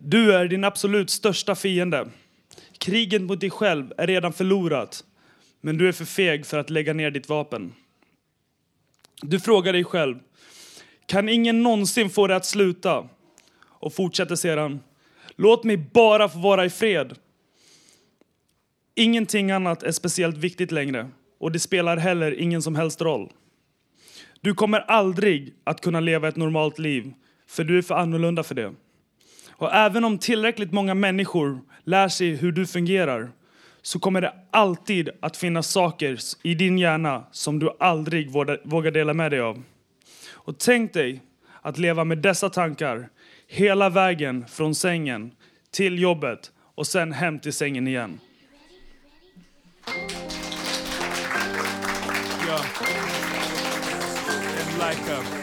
Du 0.00 0.34
är 0.34 0.48
din 0.48 0.64
absolut 0.64 1.10
största 1.10 1.54
fiende. 1.54 2.08
Kriget 2.78 3.22
mot 3.22 3.40
dig 3.40 3.50
själv 3.50 3.92
är 3.98 4.06
redan 4.06 4.32
förlorat, 4.32 5.04
men 5.60 5.78
du 5.78 5.88
är 5.88 5.92
för 5.92 6.04
feg 6.04 6.46
för 6.46 6.58
att 6.58 6.70
lägga 6.70 6.92
ner 6.92 7.10
ditt 7.10 7.28
vapen. 7.28 7.72
Du 9.22 9.40
frågar 9.40 9.72
dig 9.72 9.84
själv, 9.84 10.18
kan 11.06 11.28
ingen 11.28 11.62
någonsin 11.62 12.10
få 12.10 12.26
det 12.26 12.36
att 12.36 12.46
sluta? 12.46 13.08
Och 13.62 13.94
fortsätter 13.94 14.36
sedan, 14.36 14.80
låt 15.36 15.64
mig 15.64 15.76
bara 15.76 16.28
få 16.28 16.38
vara 16.38 16.64
i 16.64 16.70
fred. 16.70 17.18
Ingenting 18.94 19.50
annat 19.50 19.82
är 19.82 19.92
speciellt 19.92 20.36
viktigt 20.36 20.72
längre. 20.72 21.08
och 21.38 21.52
det 21.52 21.58
spelar 21.58 21.96
heller 21.96 22.40
ingen 22.40 22.62
som 22.62 22.74
helst 22.74 23.00
roll. 23.00 23.32
Du 24.40 24.54
kommer 24.54 24.80
aldrig 24.80 25.54
att 25.64 25.80
kunna 25.80 26.00
leva 26.00 26.28
ett 26.28 26.36
normalt 26.36 26.78
liv, 26.78 27.12
för 27.46 27.64
du 27.64 27.78
är 27.78 27.82
för 27.82 27.94
annorlunda 27.94 28.42
för 28.42 28.54
det. 28.54 28.74
Och 29.58 29.74
även 29.74 30.04
om 30.04 30.18
tillräckligt 30.18 30.72
många 30.72 30.94
människor 30.94 31.60
lär 31.84 32.08
sig 32.08 32.34
hur 32.34 32.52
du 32.52 32.66
fungerar 32.66 33.30
så 33.82 33.98
kommer 33.98 34.20
det 34.20 34.34
alltid 34.50 35.10
att 35.20 35.36
finnas 35.36 35.70
saker 35.70 36.18
i 36.42 36.54
din 36.54 36.78
hjärna 36.78 37.24
som 37.32 37.58
du 37.58 37.70
aldrig 37.80 38.30
vågar 38.64 38.90
dela 38.90 39.14
med 39.14 39.30
dig 39.30 39.40
av. 39.40 39.62
Och 40.32 40.58
tänk 40.58 40.92
dig 40.92 41.22
att 41.62 41.78
leva 41.78 42.04
med 42.04 42.18
dessa 42.18 42.50
tankar 42.50 43.08
hela 43.48 43.88
vägen 43.88 44.44
från 44.48 44.74
sängen 44.74 45.32
till 45.70 45.98
jobbet 45.98 46.52
och 46.74 46.86
sen 46.86 47.12
hem 47.12 47.38
till 47.38 47.52
sängen 47.52 47.88
igen. 47.88 48.20
Yeah. 55.06 55.35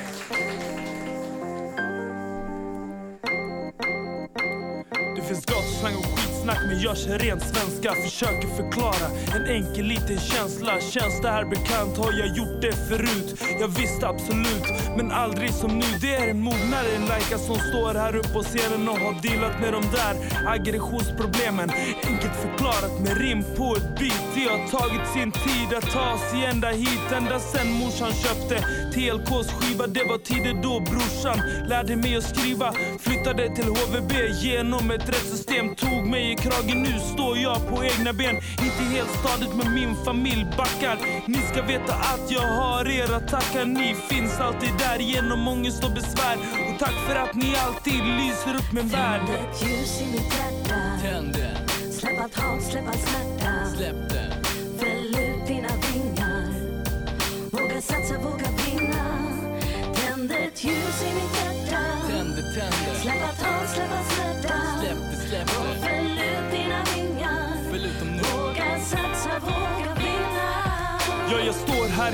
Snack, 6.43 6.59
men 6.67 6.79
görs 6.79 7.07
ren 7.07 7.19
rent 7.19 7.41
svenska. 7.41 7.93
Försöker 7.93 8.47
förklara 8.47 9.07
en 9.35 9.45
enkel 9.45 9.85
liten 9.85 10.19
känsla. 10.19 10.79
Känns 10.79 11.21
det 11.21 11.29
här 11.29 11.45
bekant? 11.45 11.97
Har 11.97 12.13
jag 12.13 12.37
gjort 12.37 12.61
det 12.61 12.73
förut? 12.89 13.41
Jag 13.59 13.67
visste 13.67 14.07
absolut, 14.07 14.67
men 14.97 15.11
aldrig 15.11 15.53
som 15.53 15.79
nu. 15.79 15.85
Det 16.01 16.15
är 16.15 16.29
en 16.29 16.41
mognare 16.41 16.87
än 16.95 17.05
Laika 17.05 17.37
som 17.37 17.55
står 17.55 17.93
här 17.93 18.15
uppe 18.15 18.29
på 18.29 18.43
scenen 18.43 18.89
och 18.89 18.97
har 18.97 19.21
dealat 19.21 19.59
med 19.61 19.73
de 19.73 19.83
där 19.97 20.13
aggressionsproblemen. 20.47 21.69
Enkelt 22.07 22.35
förklarat 22.35 22.99
med 23.03 23.17
rim 23.17 23.43
på 23.57 23.75
ett 23.77 23.99
beat 23.99 24.23
Det 24.35 24.47
har 24.53 24.67
tagit 24.79 25.07
sin 25.13 25.31
tid 25.31 25.77
att 25.77 25.91
ta 25.91 26.17
sig 26.31 26.45
ända 26.45 26.69
hit 26.69 27.11
Ända 27.17 27.39
sen 27.39 27.71
morsan 27.71 28.11
köpte 28.13 28.55
TLKs 28.93 29.47
skiva 29.51 29.87
Det 29.87 30.03
var 30.03 30.17
tider 30.17 30.53
då 30.63 30.79
brorsan 30.79 31.39
lärde 31.67 31.95
mig 31.95 32.17
att 32.17 32.23
skriva. 32.23 32.73
Flyttade 32.99 33.55
till 33.55 33.65
HVB 33.65 34.11
genom 34.41 34.91
ett 34.91 35.09
rättssystem 35.09 35.75
Tog 35.75 36.07
mig 36.07 36.31
i 36.31 36.35
kragen, 36.35 36.83
nu 36.83 36.99
står 37.13 37.37
jag 37.37 37.57
på 37.69 37.83
egna 37.83 38.13
ben 38.13 38.35
Inte 38.35 38.83
helt 38.95 39.09
stadigt 39.19 39.55
men 39.55 39.73
min 39.73 39.95
familj 40.05 40.45
backar. 40.57 40.97
Ni 41.27 41.37
ska 41.51 41.61
veta 41.61 41.93
att 41.93 42.31
jag 42.31 42.47
har 42.61 42.89
er 42.89 43.13
att 43.13 43.27
tacka 43.27 43.65
Ni 43.65 43.95
finns 44.09 44.39
alltid 44.39 44.73
där 44.79 44.99
genom 44.99 45.47
ångest 45.47 45.83
och 45.83 45.91
besvär. 45.91 46.37
Och 46.67 46.79
tack 46.79 46.97
för 47.07 47.15
att 47.15 47.35
ni 47.35 47.55
alltid 47.65 48.01
lyser 48.19 48.55
upp 48.59 48.71
min 48.73 48.87
värld. 48.87 49.21
Tänd 49.25 49.39
ett 49.39 49.61
ljus 49.61 50.01
i 50.01 50.05
mitt 50.11 50.33
hjärta. 50.37 50.75
Tänd 51.01 51.33
det 51.33 51.53
Släpp 51.91 52.23
allt 52.23 52.35
hat, 52.35 52.63
släpp 52.63 52.87
all 52.87 52.93
smärta. 52.93 53.75
Släpp 53.75 54.09
det 54.09 54.42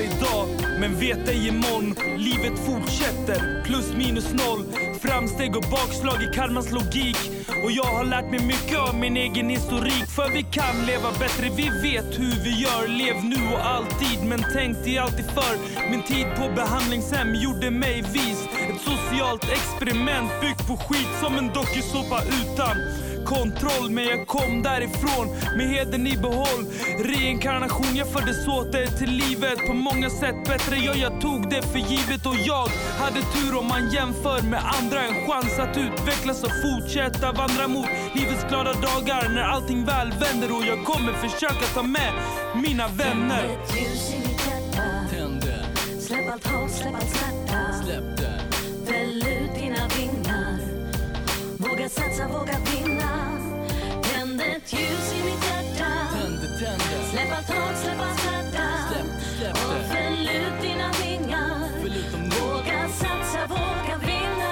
här 0.00 0.16
idag, 0.16 0.48
men 0.80 1.00
vet 1.00 1.28
ej 1.28 1.48
imorgon. 1.48 1.94
Livet 2.18 2.58
fortsätter, 2.66 3.64
plus 3.64 3.92
minus 3.94 4.32
noll. 4.32 4.64
Framsteg 5.00 5.56
och 5.56 5.64
bakslag 5.70 6.22
i 6.22 6.34
karmans 6.34 6.72
logik. 6.72 7.16
Och 7.64 7.70
jag 7.70 7.84
har 7.84 8.04
lärt 8.04 8.30
mig 8.30 8.46
mycket 8.46 8.78
av 8.78 8.94
min 8.94 9.16
egen 9.16 9.48
historik. 9.48 10.06
För 10.16 10.28
vi 10.28 10.42
kan 10.42 10.86
leva 10.86 11.10
bättre, 11.18 11.48
vi 11.56 11.68
vet 11.88 12.18
hur 12.18 12.44
vi 12.44 12.62
gör. 12.62 12.88
Lev 12.88 13.24
nu 13.24 13.40
och 13.54 13.66
alltid, 13.66 14.18
men 14.24 14.44
tänk 14.54 14.84
dig 14.84 14.98
alltid 14.98 15.24
för. 15.24 15.54
Min 15.90 16.02
tid 16.02 16.26
på 16.38 16.54
behandlingshem 16.54 17.34
gjorde 17.34 17.70
mig 17.70 18.02
vis. 18.02 18.40
Ett 18.70 18.80
socialt 18.80 19.44
experiment 19.58 20.30
byggt 20.40 20.68
på 20.68 20.76
skit 20.76 21.12
som 21.22 21.38
en 21.38 21.48
dokusåpa 21.48 22.18
utan 22.40 22.76
kontroll 23.30 23.90
Men 23.90 24.04
jag 24.04 24.26
kom 24.26 24.62
därifrån 24.62 25.26
med 25.56 25.66
heden 25.66 26.06
i 26.06 26.16
behåll. 26.16 26.62
Reinkarnation, 26.98 27.96
jag 27.96 28.12
föddes 28.12 28.48
åter 28.48 28.86
till 28.98 29.10
livet. 29.10 29.66
På 29.66 29.74
många 29.74 30.10
sätt 30.10 30.38
bättre, 30.44 30.76
ja 30.76 30.94
jag 30.94 31.20
tog 31.20 31.50
det 31.50 31.62
för 31.62 31.78
givet. 31.78 32.26
Och 32.26 32.36
jag 32.50 32.68
hade 33.02 33.20
tur 33.34 33.58
om 33.58 33.66
man 33.66 33.90
jämför 33.90 34.42
med 34.42 34.62
andra. 34.78 34.98
En 35.02 35.14
chans 35.26 35.58
att 35.58 35.76
utvecklas 35.76 36.42
och 36.42 36.54
fortsätta 36.64 37.32
vandra 37.32 37.68
mot 37.68 37.88
livets 38.14 38.44
glada 38.48 38.72
dagar. 38.72 39.28
När 39.34 39.42
allting 39.42 39.84
väl 39.84 40.12
vänder 40.22 40.56
och 40.56 40.64
jag 40.70 40.84
kommer 40.84 41.12
försöka 41.12 41.66
ta 41.74 41.82
med 41.82 42.12
mina 42.64 42.88
vänner. 42.88 43.44
Ett 43.44 43.76
ljus 43.76 44.14
i 44.14 44.18
mitt 44.18 44.46
hjärta 44.46 45.60
Släpp 46.00 46.32
allt 46.32 46.46
hat, 46.46 46.70
släpp 46.70 46.94
all 46.94 47.00
smärta. 47.00 47.72
Släpp 47.84 48.16
det. 48.16 48.40
Fäll 48.86 49.24
ut 49.34 49.54
dina 49.54 49.88
vingar. 49.96 50.58
Våga 51.58 51.88
satsa, 51.88 52.28
våga 52.28 52.56
vinna 52.58 52.99
ett 54.64 54.72
ljus 54.72 55.12
i 55.12 55.24
mitt 55.24 55.44
hjärta. 55.44 55.90
Tänd 56.14 56.38
det, 56.40 56.64
tänd. 56.66 56.82
Det 56.90 57.10
Släpp 57.10 57.32
allt 57.36 57.48
hat, 57.48 57.78
släpp 57.78 58.00
all 58.00 58.16
smärta. 58.18 58.66
Och 59.52 59.92
fäll 59.92 60.28
ut 60.28 60.62
dina 60.62 60.90
vingar. 61.02 61.58
Våga 62.40 62.88
satsa, 62.88 63.46
våga 63.48 63.96
vinna. 64.06 64.50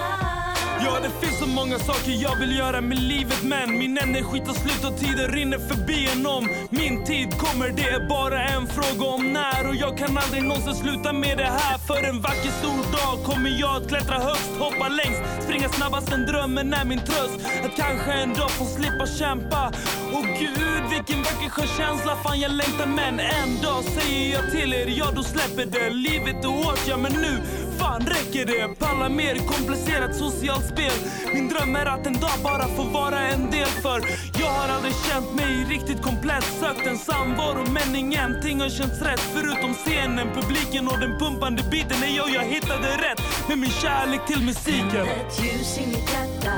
Ja, 0.85 0.99
det 1.03 1.27
finns 1.27 1.39
så 1.39 1.47
många 1.47 1.79
saker 1.79 2.11
jag 2.23 2.37
vill 2.37 2.59
göra 2.59 2.81
med 2.81 2.99
livet 2.99 3.43
Men 3.43 3.79
min 3.79 3.99
energi 3.99 4.41
tar 4.47 4.55
slut 4.55 4.85
och 4.93 4.99
tiden 4.99 5.33
rinner 5.33 5.59
förbi 5.59 6.09
en 6.13 6.27
om 6.27 6.49
Min 6.71 7.05
tid. 7.05 7.39
Kommer, 7.39 7.69
det 7.69 7.83
är 7.83 8.09
bara 8.09 8.43
en 8.43 8.67
fråga 8.67 9.05
om 9.07 9.33
när? 9.33 9.69
Och 9.69 9.75
jag 9.75 9.99
kan 9.99 10.19
aldrig 10.19 10.43
någonsin 10.43 10.75
sluta 10.75 11.13
med 11.13 11.39
det 11.39 11.53
här. 11.61 11.79
För 11.79 12.09
en 12.09 12.21
vacker 12.21 12.53
stor 12.61 12.83
dag 12.93 13.25
kommer 13.25 13.51
jag 13.61 13.83
att 13.83 13.89
klättra 13.89 14.19
högst 14.19 14.51
Hoppa 14.59 14.89
längst, 14.89 15.23
springa 15.45 15.69
snabbast, 15.69 16.11
den 16.11 16.27
drömmen 16.27 16.75
är 16.75 16.85
min 16.85 16.99
tröst. 16.99 17.39
Att 17.65 17.77
kanske 17.77 18.13
en 18.13 18.35
dag 18.35 18.51
få 18.51 18.65
slippa 18.65 19.07
kämpa 19.07 19.73
och 20.13 20.27
gud, 20.39 20.83
vilken 20.91 21.23
vacker 21.23 21.51
skön 21.51 21.67
känsla. 21.67 22.17
Fan 22.23 22.41
jag 22.41 22.53
längtar 22.53 22.87
men 22.87 23.21
en 23.21 23.63
dag 23.63 23.85
säger 23.85 24.35
jag 24.35 24.51
till 24.51 24.75
er 24.75 24.87
Ja, 24.87 25.07
då 25.17 25.23
släpper 25.23 25.67
det 25.67 25.91
Livet 25.91 26.45
är 26.45 26.49
hårt, 26.49 26.83
ja 26.89 26.97
men 26.97 27.13
nu 27.13 27.43
Fan 27.79 28.07
räcker 28.07 28.47
det? 28.47 28.79
Pallar 28.79 29.09
mer 29.09 29.35
komplicerat 29.35 30.17
socialt 30.17 30.67
spel. 30.67 30.93
Min 31.35 31.49
dröm 31.49 31.77
är 31.77 31.87
att 31.87 32.07
en 32.07 32.13
dag 32.13 32.39
bara 32.45 32.69
få 32.69 32.83
vara 32.83 33.21
en 33.21 33.51
del 33.51 33.67
för 33.67 34.03
Jag 34.41 34.47
har 34.47 34.69
aldrig 34.69 34.95
känt 34.95 35.35
mig 35.35 35.65
riktigt 35.69 36.03
komplett. 36.03 36.45
Sökt 36.61 36.87
en 36.87 36.99
samvaro 36.99 37.65
men 37.71 37.97
ingenting 37.97 38.61
har 38.61 38.69
känts 38.69 39.03
rätt. 39.03 39.21
Förutom 39.21 39.75
scenen, 39.75 40.29
publiken 40.35 40.89
och 40.89 40.99
den 41.01 41.19
pumpande 41.19 41.63
biten 41.71 41.97
Nej, 42.01 42.17
jag, 42.17 42.29
jag 42.31 42.45
hittade 42.45 42.89
rätt. 42.89 43.49
Med 43.49 43.59
min 43.59 43.71
kärlek 43.71 44.27
till 44.27 44.43
musiken. 44.45 44.91
Tänd 44.91 45.09
ett 45.09 45.43
ljus 45.43 45.79
i 45.79 45.87
mitt 45.87 46.11
hjärta. 46.13 46.55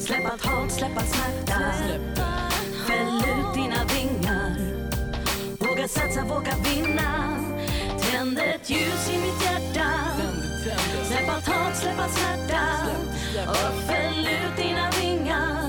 Släpp 0.00 0.32
allt 0.32 0.44
hat, 0.46 0.72
släpp 0.72 0.96
all 0.96 1.06
smärta. 1.06 1.72
släpp 1.86 2.17
Fäll 2.88 3.16
ut 3.16 3.54
dina 3.54 3.84
vingar. 3.84 4.56
Våga 5.60 5.88
satsa, 5.88 6.24
våga 6.24 6.54
vinna. 6.64 7.36
Tänd 8.00 8.38
ett 8.38 8.70
ljus 8.70 9.10
i 9.10 9.18
mitt 9.18 9.42
hjärta. 9.44 9.90
Släpp 11.04 11.28
allt 11.28 11.46
hat, 11.46 11.76
släpp 11.76 11.98
all 12.00 12.10
smärta. 12.10 12.60
Och 13.50 13.82
fäll 13.82 14.20
ut 14.20 14.56
dina 14.56 14.90
vingar. 15.00 15.68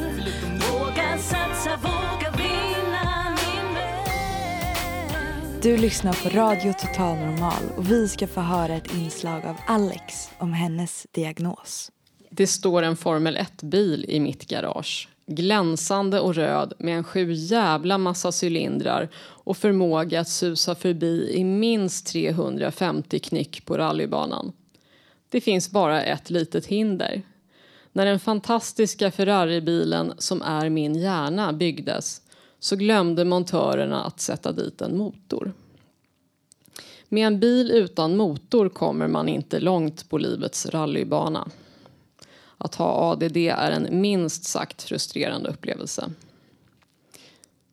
Våga 0.71 1.17
satsa, 1.17 1.77
våga 1.77 2.31
vinna 2.37 3.29
min 3.29 3.73
vän. 3.75 5.59
Du 5.61 5.77
lyssnar 5.77 6.23
på 6.23 6.29
Radio 6.29 6.73
Total 6.73 7.17
Normal 7.17 7.63
och 7.77 7.91
vi 7.91 8.07
ska 8.07 8.27
få 8.27 8.41
höra 8.41 8.75
ett 8.75 8.93
inslag 8.93 9.45
av 9.45 9.55
Alex 9.67 10.29
om 10.37 10.53
hennes 10.53 11.07
diagnos. 11.11 11.91
Det 12.39 12.47
står 12.47 12.81
en 12.81 12.95
Formel 12.95 13.37
1-bil 13.37 14.05
i 14.07 14.19
mitt 14.19 14.45
garage. 14.45 15.09
Glänsande 15.25 16.19
och 16.19 16.35
röd 16.35 16.73
med 16.77 16.97
en 16.97 17.03
sju 17.03 17.31
jävla 17.31 17.97
massa 17.97 18.31
cylindrar 18.43 19.09
och 19.17 19.57
förmåga 19.57 20.19
att 20.19 20.29
susa 20.29 20.75
förbi 20.75 21.31
i 21.33 21.43
minst 21.43 22.07
350 22.07 23.19
knyck 23.19 23.65
på 23.65 23.77
rallybanan. 23.77 24.51
Det 25.29 25.41
finns 25.41 25.71
bara 25.71 26.01
ett 26.01 26.29
litet 26.29 26.65
hinder. 26.65 27.21
När 27.91 28.05
den 28.05 28.19
fantastiska 28.19 29.11
Ferraribilen 29.11 30.13
som 30.17 30.41
är 30.41 30.69
min 30.69 30.95
hjärna 30.95 31.53
byggdes 31.53 32.21
så 32.59 32.75
glömde 32.75 33.25
montörerna 33.25 34.03
att 34.03 34.19
sätta 34.19 34.51
dit 34.51 34.81
en 34.81 34.97
motor. 34.97 35.53
Med 37.09 37.27
en 37.27 37.39
bil 37.39 37.71
utan 37.71 38.17
motor 38.17 38.69
kommer 38.69 39.07
man 39.07 39.29
inte 39.29 39.59
långt 39.59 40.09
på 40.09 40.17
livets 40.17 40.65
rallybana. 40.65 41.49
Att 42.61 42.75
ha 42.75 43.11
ADD 43.11 43.37
är 43.37 43.71
en 43.71 44.01
minst 44.01 44.43
sagt 44.43 44.83
frustrerande 44.83 45.49
upplevelse. 45.49 46.09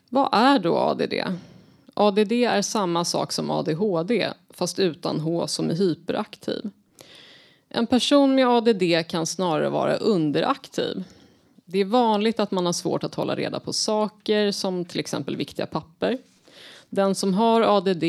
Vad 0.09 0.29
är 0.33 0.59
då 0.59 0.77
ADD? 0.77 1.14
ADD 1.94 2.33
är 2.33 2.62
samma 2.62 3.05
sak 3.05 3.33
som 3.33 3.51
ADHD, 3.51 4.33
fast 4.51 4.79
utan 4.79 5.20
H 5.20 5.46
som 5.46 5.70
är 5.70 5.75
hyperaktiv. 5.75 6.70
En 7.68 7.87
person 7.87 8.35
med 8.35 8.49
ADD 8.49 9.09
kan 9.09 9.27
snarare 9.27 9.68
vara 9.68 9.96
underaktiv. 9.96 11.05
Det 11.64 11.79
är 11.79 11.85
vanligt 11.85 12.40
att 12.40 12.51
man 12.51 12.66
har 12.66 12.72
svårt 12.72 13.05
att 13.05 13.14
hålla 13.14 13.37
reda 13.37 13.61
på 13.61 13.72
saker, 13.72 14.51
som 14.51 14.85
till 14.85 15.01
exempel 15.01 15.37
viktiga 15.37 15.66
papper. 15.66 16.18
Den 16.88 17.14
som 17.14 17.35
har 17.35 17.62
ADD 17.62 18.05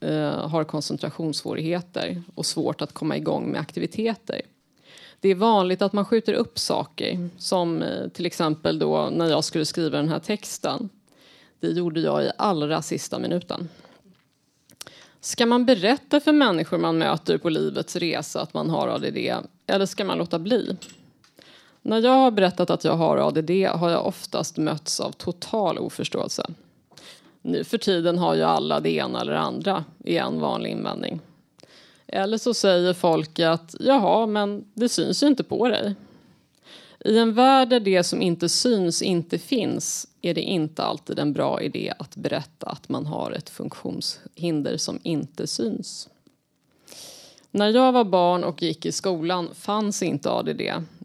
eh, 0.00 0.48
har 0.48 0.64
koncentrationssvårigheter 0.64 2.22
och 2.34 2.46
svårt 2.46 2.82
att 2.82 2.92
komma 2.92 3.16
igång 3.16 3.50
med 3.50 3.60
aktiviteter. 3.60 4.42
Det 5.26 5.30
är 5.30 5.34
vanligt 5.34 5.82
att 5.82 5.92
man 5.92 6.04
skjuter 6.04 6.32
upp 6.32 6.58
saker, 6.58 7.28
som 7.38 7.82
eh, 7.82 8.08
till 8.08 8.26
exempel 8.26 8.78
då 8.78 9.08
när 9.12 9.30
jag 9.30 9.44
skulle 9.44 9.64
skriva 9.64 9.96
den 9.96 10.08
här 10.08 10.18
texten. 10.18 10.88
Det 11.60 11.68
gjorde 11.68 12.00
jag 12.00 12.24
i 12.24 12.30
allra 12.38 12.82
sista 12.82 13.18
minuten. 13.18 13.68
Ska 15.20 15.46
man 15.46 15.66
berätta 15.66 16.20
för 16.20 16.32
människor 16.32 16.78
man 16.78 16.98
möter 16.98 17.38
på 17.38 17.48
livets 17.48 17.96
resa 17.96 18.40
att 18.40 18.54
man 18.54 18.70
har 18.70 18.88
ADD 18.88 19.16
eller 19.66 19.86
ska 19.86 20.04
man 20.04 20.18
låta 20.18 20.38
bli? 20.38 20.76
När 21.82 22.00
jag 22.00 22.10
har 22.10 22.30
berättat 22.30 22.70
att 22.70 22.84
jag 22.84 22.96
har 22.96 23.16
ADD 23.16 23.50
har 23.50 23.90
jag 23.90 24.06
oftast 24.06 24.56
mötts 24.56 25.00
av 25.00 25.12
total 25.12 25.78
oförståelse. 25.78 26.46
Nu 27.42 27.64
för 27.64 27.78
tiden 27.78 28.18
har 28.18 28.34
ju 28.34 28.42
alla 28.42 28.80
det 28.80 28.90
ena 28.90 29.20
eller 29.20 29.34
andra, 29.34 29.84
är 30.04 30.20
en 30.20 30.40
vanlig 30.40 30.70
invändning. 30.70 31.20
Eller 32.08 32.38
så 32.38 32.54
säger 32.54 32.92
folk 32.92 33.40
att 33.40 33.74
jaha, 33.80 34.26
men 34.26 34.64
det 34.74 34.88
syns 34.88 35.22
ju 35.22 35.26
inte 35.26 35.44
på 35.44 35.68
dig. 35.68 35.94
I 37.04 37.18
en 37.18 37.34
värld 37.34 37.68
där 37.68 37.80
det 37.80 38.04
som 38.04 38.22
inte 38.22 38.48
syns 38.48 39.02
inte 39.02 39.38
finns 39.38 40.08
är 40.22 40.34
det 40.34 40.40
inte 40.40 40.82
alltid 40.82 41.18
en 41.18 41.32
bra 41.32 41.62
idé 41.62 41.92
att 41.98 42.16
berätta 42.16 42.66
att 42.66 42.88
man 42.88 43.06
har 43.06 43.30
ett 43.30 43.50
funktionshinder 43.50 44.76
som 44.76 45.00
inte 45.02 45.46
syns. 45.46 46.08
När 47.50 47.68
jag 47.68 47.92
var 47.92 48.04
barn 48.04 48.44
och 48.44 48.62
gick 48.62 48.86
i 48.86 48.92
skolan 48.92 49.48
fanns 49.54 50.02
inte 50.02 50.30
ADD, 50.30 50.60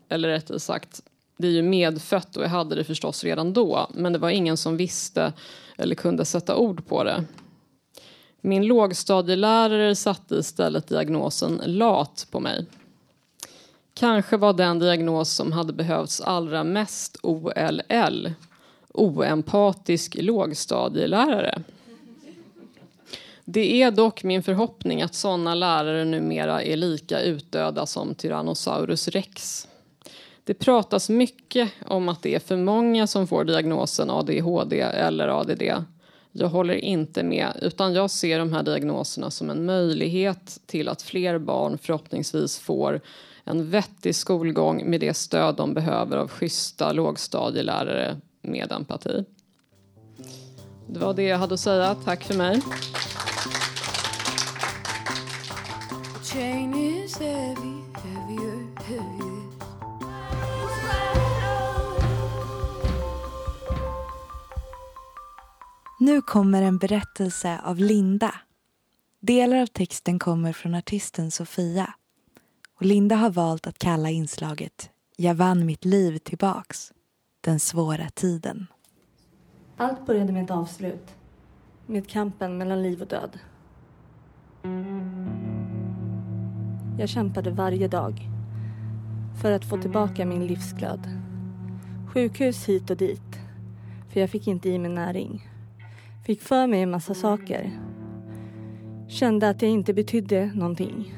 eller 0.09 0.29
rättare 0.29 0.59
sagt, 0.59 1.01
det 1.37 1.47
är 1.47 1.51
ju 1.51 1.61
medfött 1.61 2.37
och 2.37 2.43
jag 2.43 2.49
hade 2.49 2.75
det 2.75 2.83
förstås 2.83 3.23
redan 3.23 3.53
då, 3.53 3.87
men 3.93 4.13
det 4.13 4.19
var 4.19 4.29
ingen 4.29 4.57
som 4.57 4.77
visste 4.77 5.33
eller 5.77 5.95
kunde 5.95 6.25
sätta 6.25 6.55
ord 6.55 6.85
på 6.87 7.03
det. 7.03 7.23
Min 8.41 8.65
lågstadielärare 8.65 9.95
satte 9.95 10.35
istället 10.35 10.87
diagnosen 10.87 11.61
lat 11.65 12.27
på 12.31 12.39
mig. 12.39 12.65
Kanske 13.93 14.37
var 14.37 14.53
den 14.53 14.79
diagnos 14.79 15.31
som 15.31 15.51
hade 15.51 15.73
behövts 15.73 16.21
allra 16.21 16.63
mest 16.63 17.17
OLL, 17.23 18.31
oempatisk 18.93 20.15
lågstadielärare. 20.19 21.63
Det 23.45 23.81
är 23.81 23.91
dock 23.91 24.23
min 24.23 24.43
förhoppning 24.43 25.01
att 25.01 25.15
sådana 25.15 25.55
lärare 25.55 26.05
numera 26.05 26.63
är 26.63 26.77
lika 26.77 27.21
utdöda 27.21 27.85
som 27.85 28.15
Tyrannosaurus 28.15 29.07
rex. 29.07 29.67
Det 30.43 30.53
pratas 30.53 31.09
mycket 31.09 31.71
om 31.87 32.09
att 32.09 32.21
det 32.21 32.35
är 32.35 32.39
för 32.39 32.57
många 32.57 33.07
som 33.07 33.27
får 33.27 33.43
diagnosen 33.43 34.09
ADHD 34.09 34.79
eller 34.79 35.27
ADD. 35.27 35.63
Jag 36.31 36.47
håller 36.47 36.73
inte 36.73 37.23
med, 37.23 37.59
utan 37.61 37.93
jag 37.93 38.11
ser 38.11 38.39
de 38.39 38.53
här 38.53 38.63
diagnoserna 38.63 39.31
som 39.31 39.49
en 39.49 39.65
möjlighet 39.65 40.59
till 40.65 40.89
att 40.89 41.01
fler 41.01 41.37
barn 41.37 41.77
förhoppningsvis 41.77 42.59
får 42.59 43.01
en 43.43 43.69
vettig 43.69 44.15
skolgång 44.15 44.89
med 44.89 44.99
det 44.99 45.13
stöd 45.13 45.55
de 45.55 45.73
behöver 45.73 46.17
av 46.17 46.27
schyssta 46.27 46.93
lågstadielärare 46.93 48.17
med 48.41 48.71
empati. 48.71 49.25
Det 50.87 50.99
var 50.99 51.13
det 51.13 51.23
jag 51.23 51.37
hade 51.37 51.53
att 51.53 51.59
säga. 51.59 51.95
Tack 51.95 52.23
för 52.23 52.33
mig. 52.33 52.61
chain 56.33 56.73
is 56.73 57.17
heavy, 57.17 57.83
heavier, 58.03 58.67
heavier. 58.87 59.60
Nu 66.11 66.21
kommer 66.21 66.61
en 66.61 66.77
berättelse 66.77 67.59
av 67.63 67.77
Linda. 67.77 68.33
Delar 69.19 69.57
av 69.61 69.65
texten 69.65 70.19
kommer 70.19 70.53
från 70.53 70.75
artisten 70.75 71.31
Sofia. 71.31 71.93
Och 72.79 72.85
Linda 72.85 73.15
har 73.15 73.29
valt 73.29 73.67
att 73.67 73.77
kalla 73.77 74.09
inslaget 74.09 74.89
Jag 75.17 75.35
vann 75.35 75.65
mitt 75.65 75.85
liv 75.85 76.17
tillbaks. 76.17 76.93
Den 77.41 77.59
svåra 77.59 78.09
tiden. 78.09 78.67
Allt 79.77 80.05
började 80.05 80.33
med 80.33 80.43
ett 80.43 80.51
avslut. 80.51 81.15
Med 81.85 82.09
kampen 82.09 82.57
mellan 82.57 82.83
liv 82.83 83.01
och 83.01 83.07
död. 83.07 83.39
Jag 86.99 87.09
kämpade 87.09 87.51
varje 87.51 87.87
dag 87.87 88.29
för 89.41 89.51
att 89.51 89.65
få 89.65 89.77
tillbaka 89.77 90.25
min 90.25 90.47
livsglöd. 90.47 91.07
Sjukhus 92.13 92.65
hit 92.65 92.89
och 92.89 92.97
dit, 92.97 93.39
för 94.13 94.19
jag 94.19 94.29
fick 94.29 94.47
inte 94.47 94.69
i 94.69 94.79
mig 94.79 94.91
näring. 94.91 95.50
Fick 96.25 96.41
för 96.41 96.67
mig 96.67 96.81
en 96.81 96.91
massa 96.91 97.13
saker. 97.13 97.71
Kände 99.07 99.49
att 99.49 99.61
jag 99.61 99.71
inte 99.71 99.93
betydde 99.93 100.51
någonting. 100.55 101.13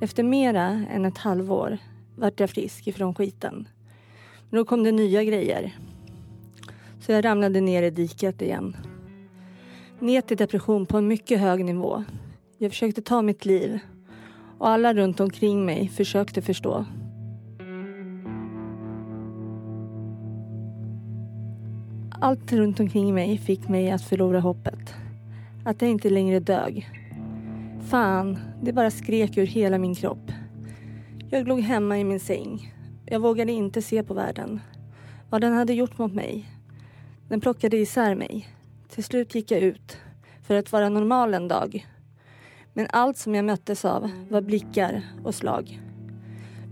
Efter 0.00 0.22
mera 0.22 0.64
än 0.64 1.04
ett 1.04 1.18
halvår 1.18 1.78
vart 2.16 2.40
jag 2.40 2.50
frisk 2.50 2.86
ifrån 2.86 3.14
skiten. 3.14 3.68
Men 4.50 4.58
då 4.58 4.64
kom 4.64 4.84
det 4.84 4.92
nya 4.92 5.24
grejer. 5.24 5.76
Så 7.00 7.12
jag 7.12 7.24
ramlade 7.24 7.60
ner 7.60 7.82
i 7.82 7.90
diket 7.90 8.42
igen. 8.42 8.76
Ner 9.98 10.20
till 10.20 10.36
depression 10.36 10.86
på 10.86 10.98
en 10.98 11.08
mycket 11.08 11.40
hög 11.40 11.64
nivå. 11.64 12.04
Jag 12.58 12.70
försökte 12.70 13.02
ta 13.02 13.22
mitt 13.22 13.44
liv 13.44 13.78
och 14.58 14.68
alla 14.68 14.94
runt 14.94 15.20
omkring 15.20 15.64
mig 15.64 15.88
försökte 15.88 16.42
förstå. 16.42 16.86
Allt 22.20 22.52
runt 22.52 22.80
omkring 22.80 23.14
mig 23.14 23.38
fick 23.38 23.68
mig 23.68 23.90
att 23.90 24.02
förlora 24.02 24.40
hoppet. 24.40 24.94
Att 25.64 25.82
jag 25.82 25.90
inte 25.90 26.10
längre 26.10 26.40
dög. 26.40 26.90
Fan, 27.90 28.38
det 28.62 28.72
bara 28.72 28.90
skrek 28.90 29.36
ur 29.36 29.46
hela 29.46 29.78
min 29.78 29.94
kropp. 29.94 30.32
Jag 31.30 31.48
låg 31.48 31.60
hemma 31.60 31.98
i 31.98 32.04
min 32.04 32.20
säng. 32.20 32.74
Jag 33.06 33.20
vågade 33.20 33.52
inte 33.52 33.82
se 33.82 34.02
på 34.02 34.14
världen. 34.14 34.60
Vad 35.30 35.40
den 35.40 35.52
hade 35.52 35.72
gjort 35.72 35.98
mot 35.98 36.14
mig. 36.14 36.50
Den 37.28 37.40
plockade 37.40 37.76
isär 37.76 38.14
mig. 38.14 38.48
Till 38.88 39.04
slut 39.04 39.34
gick 39.34 39.50
jag 39.50 39.60
ut 39.60 39.98
för 40.42 40.54
att 40.54 40.72
vara 40.72 40.88
normal 40.88 41.34
en 41.34 41.48
dag. 41.48 41.86
Men 42.72 42.86
allt 42.90 43.16
som 43.16 43.34
jag 43.34 43.44
möttes 43.44 43.84
av 43.84 44.10
var 44.30 44.40
blickar 44.40 45.02
och 45.24 45.34
slag. 45.34 45.80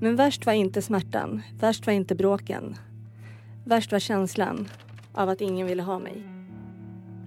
Men 0.00 0.16
värst 0.16 0.46
var 0.46 0.52
inte 0.52 0.82
smärtan, 0.82 1.42
värst 1.60 1.86
var 1.86 1.92
inte 1.92 2.14
bråken. 2.14 2.76
Värst 3.64 3.92
var 3.92 3.98
känslan 3.98 4.68
av 5.16 5.28
att 5.28 5.40
ingen 5.40 5.66
ville 5.66 5.82
ha 5.82 5.98
mig. 5.98 6.22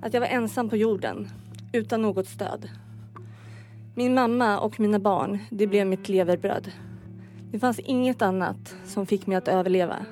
Att 0.02 0.14
jag 0.14 0.22
var 0.22 0.28
ensam 0.28 0.70
på 0.70 0.78
jorden, 0.78 1.28
utan 1.74 2.02
något 2.02 2.28
stöd. 2.28 2.70
Min 3.96 4.14
mamma 4.14 4.60
och 4.60 4.80
mina 4.80 5.00
barn, 5.00 5.40
det 5.50 5.68
blev 5.68 5.88
mitt 5.88 6.10
leverbröd. 6.10 6.72
Det 7.52 7.60
fanns 7.60 7.80
inget 7.80 8.22
annat 8.22 8.76
som 8.86 9.06
fick 9.06 9.28
mig 9.28 9.38
att 9.38 9.48
överleva. 9.48 10.06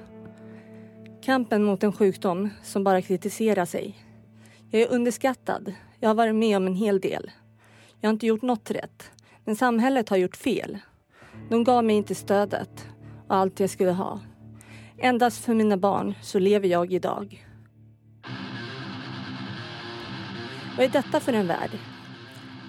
Kampen 1.24 1.64
mot 1.64 1.84
en 1.84 1.94
sjukdom 1.94 2.50
som 2.64 2.84
bara 2.84 3.02
kritiserar 3.02 3.66
sig. 3.66 3.96
Jag 4.70 4.82
är 4.82 4.92
underskattad. 4.92 5.74
Jag 6.00 6.10
har 6.10 6.16
varit 6.16 6.36
med 6.36 6.58
om 6.58 6.68
en 6.68 6.76
hel 6.76 7.00
del. 7.00 7.32
Jag 8.00 8.10
har 8.10 8.14
inte 8.14 8.28
gjort 8.28 8.42
något 8.42 8.72
rätt. 8.72 9.12
Men 9.46 9.56
samhället 9.56 10.10
har 10.10 10.18
gjort 10.18 10.36
fel. 10.36 10.78
De 11.50 11.64
gav 11.64 11.84
mig 11.84 11.96
inte 11.96 12.16
stödet 12.16 12.88
och 13.28 13.36
allt 13.36 13.60
jag 13.60 13.70
skulle 13.70 13.92
ha. 13.92 14.20
Endast 14.98 15.46
för 15.46 15.54
mina 15.54 15.78
barn 15.78 16.14
så 16.22 16.40
lever 16.40 16.68
jag 16.68 16.94
idag. 16.94 17.47
Vad 20.78 20.86
är 20.86 20.90
detta 20.90 21.20
för 21.20 21.34
en 21.34 21.48
värld? 21.48 21.72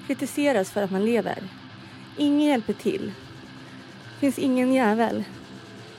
Kritiseras 0.07 0.71
för 0.71 0.83
att 0.83 0.91
man 0.91 1.05
lever. 1.05 1.43
Ingen 2.17 2.49
hjälper 2.49 2.73
till. 2.73 3.13
finns 4.21 4.39
ingen 4.39 4.73
jävel 4.73 5.25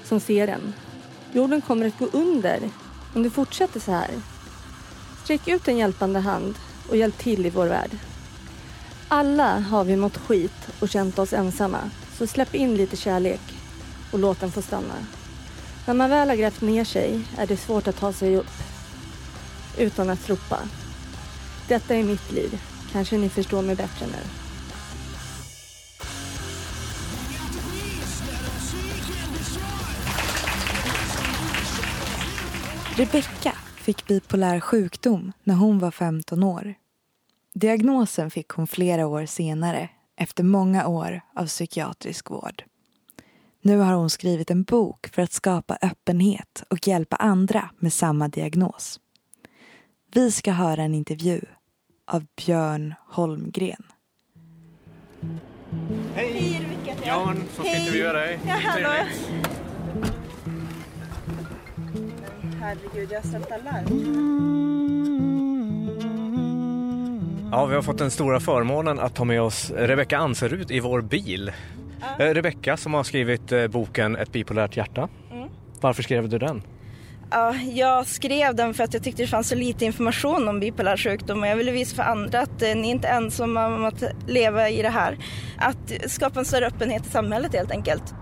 som 0.04 0.20
ser 0.20 0.48
en. 0.48 0.74
Jorden 1.34 1.62
kommer 1.62 1.88
att 1.88 2.00
gå 2.00 2.06
under 2.06 2.60
om 3.16 3.24
det 3.24 3.30
fortsätter 3.30 3.80
så 3.80 3.92
här. 3.92 4.10
Sträck 5.24 5.48
ut 5.48 5.68
en 5.68 5.78
hjälpande 5.78 6.20
hand 6.20 6.56
och 6.90 6.98
hjälp 6.98 7.18
till 7.18 7.46
i 7.46 7.50
vår 7.50 7.68
värld. 7.68 7.98
Alla 9.08 9.60
har 9.60 9.84
vi 9.84 9.96
mått 9.96 10.18
skit 10.18 10.70
och 10.80 10.90
känt 10.90 11.20
oss 11.20 11.34
ensamma. 11.34 11.90
Så 12.18 12.28
släpp 12.28 12.56
in 12.56 12.76
lite 12.76 12.96
kärlek 12.98 13.42
och 14.12 14.20
låt 14.20 14.40
den 14.40 14.52
få 14.52 14.62
stanna. 14.62 14.96
När 15.88 15.94
man 15.94 16.10
väl 16.10 16.30
har 16.30 16.36
grävt 16.36 16.62
ner 16.62 16.84
sig 16.84 17.22
är 17.38 17.48
det 17.48 17.58
svårt 17.58 17.88
att 17.88 18.00
ta 18.00 18.14
sig 18.14 18.38
upp 18.38 18.54
utan 19.78 20.10
att 20.10 20.30
ropa. 20.30 20.60
Detta 21.70 21.96
är 21.96 22.04
mitt 22.04 22.32
liv. 22.32 22.62
Kanske 22.92 23.18
ni 23.18 23.30
förstår 23.30 23.62
mig 23.62 23.76
bättre 23.76 24.06
nu. 24.06 24.18
Rebecka 32.98 33.54
fick 33.76 34.08
bipolär 34.08 34.60
sjukdom 34.60 35.32
när 35.44 35.56
hon 35.56 35.80
var 35.80 35.92
15 35.92 36.44
år. 36.44 36.74
Diagnosen 37.54 38.32
fick 38.32 38.50
hon 38.50 38.68
flera 38.68 39.08
år 39.08 39.26
senare 39.26 39.90
efter 40.18 40.44
många 40.44 40.88
år 40.88 41.22
av 41.36 41.46
psykiatrisk 41.46 42.30
vård. 42.30 42.64
Nu 43.62 43.78
har 43.78 43.94
hon 43.94 44.10
skrivit 44.10 44.52
en 44.52 44.64
bok 44.64 45.08
för 45.08 45.22
att 45.22 45.32
skapa 45.34 45.78
öppenhet 45.82 46.64
och 46.70 46.88
hjälpa 46.88 47.16
andra 47.16 47.70
med 47.80 47.94
samma 47.94 48.28
diagnos. 48.28 49.00
Vi 50.14 50.32
ska 50.32 50.52
höra 50.52 50.84
en 50.84 50.96
intervju 50.96 51.42
av 52.10 52.26
Björn 52.46 52.94
Holmgren. 53.08 53.84
Hej! 56.16 56.62
Jan 57.06 57.36
som 57.56 57.66
ska 57.66 57.78
intervjua 57.78 58.14
dig. 58.14 58.40
Ja, 58.48 58.54
hallå. 58.64 58.90
Herregud, 62.60 63.12
jag 63.12 63.22
har 63.22 63.28
ställt 63.28 63.52
alarm. 63.52 63.86
Ja, 67.52 67.66
vi 67.66 67.76
har 67.76 67.82
fått 67.82 67.98
den 67.98 68.12
stora 68.12 68.40
förmånen 68.40 69.00
att 69.00 69.16
ta 69.16 69.26
med 69.26 69.42
oss 69.42 69.72
Rebecka 69.72 70.18
Anserud 70.18 70.72
i 70.72 70.80
vår 70.80 71.02
bil. 71.02 71.52
Eh, 72.20 72.26
Rebecka 72.26 72.78
som 72.78 72.94
har 72.94 73.04
skrivit 73.04 73.52
eh, 73.52 73.68
boken 73.68 74.16
Ett 74.16 74.32
bipolärt 74.32 74.78
hjärta. 74.78 75.10
Mm. 75.32 75.50
Varför 75.82 76.04
skrev 76.04 76.30
du 76.30 76.38
den? 76.38 76.62
Ja, 77.32 77.56
jag 77.56 78.08
skrev 78.08 78.56
den 78.56 78.74
för 78.74 78.84
att 78.84 78.94
jag 78.94 79.04
tyckte 79.04 79.24
det 79.24 79.28
fanns 79.28 79.50
så 79.50 79.56
lite 79.56 79.86
information 79.86 80.48
om 80.48 80.60
bipolär 80.60 80.98
sjukdom 80.98 81.42
och 81.42 81.48
jag 81.48 81.56
ville 81.56 81.72
visa 81.72 81.96
för 81.96 82.04
andra 82.04 82.42
att 82.42 82.62
eh, 82.62 82.76
ni 82.76 82.90
inte 82.90 83.08
är 83.08 83.18
ensamma 83.18 83.68
om 83.68 83.86
att 83.86 84.04
leva 84.28 84.70
i 84.70 84.82
det 84.82 84.90
här. 84.90 85.18
Att 85.58 86.12
skapa 86.12 86.40
en 86.40 86.46
större 86.46 86.68
öppenhet 86.68 87.06
i 87.06 87.10
samhället 87.10 87.54
helt 87.54 87.72
enkelt. 87.72 88.14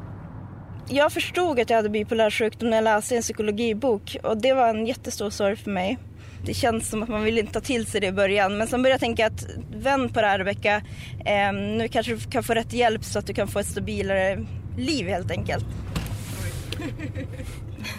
Jag 0.89 1.11
förstod 1.11 1.59
att 1.59 1.69
jag 1.69 1.77
hade 1.77 1.89
bipolär 1.89 2.31
sjukdom 2.31 2.69
när 2.69 2.77
jag 2.77 2.83
läste 2.83 3.15
en 3.15 3.21
psykologibok 3.21 4.17
och 4.23 4.41
det 4.41 4.53
var 4.53 4.69
en 4.69 4.85
jättestor 4.85 5.29
sorg 5.29 5.55
för 5.55 5.71
mig. 5.71 5.97
Det 6.45 6.53
känns 6.53 6.89
som 6.89 7.03
att 7.03 7.09
man 7.09 7.23
vill 7.23 7.37
inte 7.37 7.53
ta 7.53 7.59
till 7.59 7.85
sig 7.85 8.01
det 8.01 8.07
i 8.07 8.11
början 8.11 8.57
men 8.57 8.67
sen 8.67 8.83
började 8.83 8.93
jag 8.93 8.99
tänka 8.99 9.27
att 9.27 9.47
vänd 9.75 10.13
på 10.13 10.21
det 10.21 10.27
här 10.27 10.39
Rebecka. 10.39 10.81
Eh, 11.25 11.53
nu 11.53 11.87
kanske 11.87 12.11
du 12.11 12.19
kan 12.19 12.43
få 12.43 12.53
rätt 12.53 12.73
hjälp 12.73 13.03
så 13.03 13.19
att 13.19 13.27
du 13.27 13.33
kan 13.33 13.47
få 13.47 13.59
ett 13.59 13.67
stabilare 13.67 14.45
liv 14.77 15.07
helt 15.07 15.31
enkelt. 15.31 15.65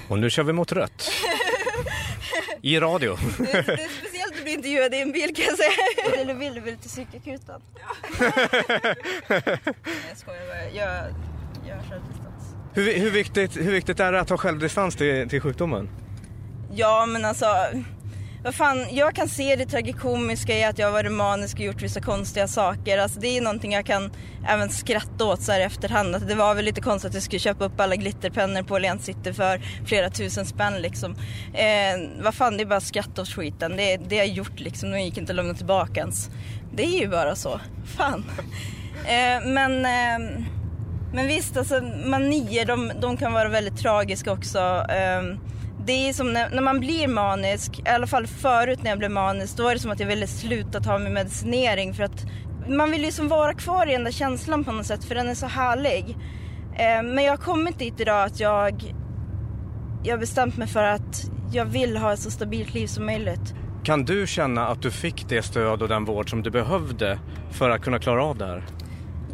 Och 0.09 0.19
nu 0.19 0.31
kör 0.31 0.43
vi 0.43 0.53
mot 0.53 0.73
rött. 0.73 1.11
I 2.63 2.81
radio. 2.81 3.17
Det, 3.39 3.45
det 3.53 3.59
är 3.59 3.89
speciellt 3.89 4.37
att 4.37 4.43
bli 4.43 4.53
intervjuad 4.53 4.95
i 4.95 5.01
en 5.01 5.13
bil 5.13 5.35
kan 5.37 5.45
jag 5.45 5.57
säga. 5.57 6.21
Eller 6.21 6.35
vill 6.35 6.55
du 6.55 6.61
väl 6.61 6.77
till 6.77 6.91
psykakuten? 6.91 7.61
Nej 8.21 8.33
jag 10.09 10.17
skojar 10.17 10.47
bara. 10.47 10.71
Jag, 10.73 11.15
jag 11.69 11.77
har 11.77 11.83
självdistans. 11.83 12.55
Hur, 12.75 12.99
hur, 12.99 13.11
viktigt, 13.11 13.57
hur 13.57 13.73
viktigt 13.73 14.01
är 14.01 14.13
det 14.13 14.21
att 14.21 14.31
ha 14.31 14.37
självdistans 14.37 14.97
till, 14.97 15.29
till 15.29 15.41
sjukdomen? 15.41 15.91
Ja 16.75 17.07
men 17.07 17.25
alltså, 17.25 17.47
vad 18.45 18.55
fan, 18.55 18.87
jag 18.91 19.15
kan 19.15 19.29
se 19.29 19.57
det 19.57 19.67
tragikomiska 19.67 20.59
i 20.59 20.65
att 20.65 20.79
jag 20.79 20.87
har 20.87 20.93
varit 20.93 21.13
manisk 21.13 21.55
och 21.55 21.65
gjort 21.65 21.83
vissa 21.83 22.01
konstiga 22.01 22.49
saker. 22.49 22.99
Alltså 22.99 23.21
det 23.21 23.39
är 23.39 23.41
någonting 23.41 23.73
jag 23.73 23.87
kan 23.87 24.11
även 24.49 24.71
skratta 24.71 25.25
åt 25.25 25.43
så 25.43 25.53
här 25.53 25.61
i 25.61 25.63
efterhand. 25.63 26.15
Att 26.15 26.29
det 26.29 26.35
var 26.35 26.55
väl 26.55 26.65
lite 26.65 26.81
konstigt 26.81 27.09
att 27.09 27.15
jag 27.15 27.23
skulle 27.23 27.41
köpa 27.41 27.65
upp 27.65 27.81
alla 27.81 27.97
glitterpennor 27.97 28.63
på 28.63 28.75
Åhléns 28.75 29.05
City 29.05 29.33
för 29.33 29.61
flera 29.87 30.11
tusen 30.11 30.47
spänn 30.47 30.75
liksom. 30.83 31.15
Eh, 31.55 32.23
vad 32.23 32.35
fan, 32.35 32.57
det 32.57 32.63
är 32.63 32.67
bara 32.67 32.77
att 32.77 32.83
skratta 32.83 33.23
åt 33.23 33.29
skiten. 33.29 33.77
Det, 33.77 33.97
det 33.97 34.19
har 34.19 34.25
jag 34.25 34.35
gjort 34.35 34.61
liksom, 34.61 34.91
de 34.91 35.01
gick 35.01 35.19
inte 35.19 35.33
att 35.33 35.37
lämna 35.37 35.55
tillbaka 35.55 36.01
ens. 36.01 36.31
Det 36.75 36.85
är 36.85 37.01
ju 37.01 37.09
bara 37.09 37.37
så. 37.37 37.61
Fan. 37.97 38.25
Eh, 38.99 39.47
men, 39.47 39.85
eh, 39.85 40.43
men 41.13 41.27
visst, 41.27 41.57
alltså 41.57 41.81
manier 42.07 42.67
de, 42.67 42.93
de 43.01 43.17
kan 43.17 43.33
vara 43.33 43.49
väldigt 43.49 43.79
tragiska 43.79 44.33
också. 44.33 44.59
Eh, 44.91 45.23
det 45.89 46.09
är 46.09 46.13
som 46.13 46.33
när, 46.33 46.51
när, 46.51 46.63
man 46.63 46.81
blir 46.81 47.09
manisk, 47.09 47.79
i 47.79 47.89
alla 47.89 48.07
fall 48.07 48.27
förut 48.27 48.83
när 48.83 48.91
jag 48.91 48.99
blev 48.99 49.11
manisk, 49.11 49.57
då 49.57 49.63
var 49.63 49.75
det 49.75 49.81
som 49.81 49.91
att 49.91 50.01
jag 50.01 50.07
ville 50.07 50.27
sluta 50.27 50.81
ta 50.81 50.99
min 50.99 51.13
medicinering 51.13 51.95
för 51.95 52.03
att 52.03 52.27
man 52.69 52.91
vill 52.91 53.05
ju 53.05 53.13
som 53.13 53.29
vara 53.29 53.55
kvar 53.55 53.89
i 53.89 53.93
den 53.93 54.05
där 54.05 54.11
känslan 54.11 54.65
på 54.65 54.73
något 54.73 54.87
sätt 54.87 55.05
för 55.05 55.15
den 55.15 55.29
är 55.29 55.35
så 55.35 55.47
härlig. 55.47 56.17
Eh, 56.75 57.03
men 57.03 57.25
jag 57.25 57.33
har 57.33 57.37
kommit 57.37 57.79
dit 57.79 58.01
idag 58.01 58.25
att 58.25 58.41
jag, 58.41 58.95
jag 60.05 60.13
har 60.13 60.19
bestämt 60.19 60.57
mig 60.57 60.69
för 60.69 60.83
att 60.83 61.31
jag 61.53 61.65
vill 61.65 61.97
ha 61.97 62.13
ett 62.13 62.21
så 62.21 62.31
stabilt 62.31 62.75
liv 62.75 62.87
som 62.87 63.07
möjligt. 63.07 63.55
Kan 63.85 64.05
du 64.05 64.27
känna 64.27 64.69
att 64.69 64.83
du 64.83 64.91
fick 64.91 65.29
det 65.29 65.43
stöd 65.43 65.83
och 65.83 65.89
den 65.89 66.05
vård 66.05 66.31
som 66.31 66.43
du 66.43 66.51
behövde 66.51 67.19
för 67.51 67.71
att 67.71 67.83
kunna 67.83 67.99
klara 67.99 68.25
av 68.25 68.39
det 68.39 68.47
här? 68.47 68.65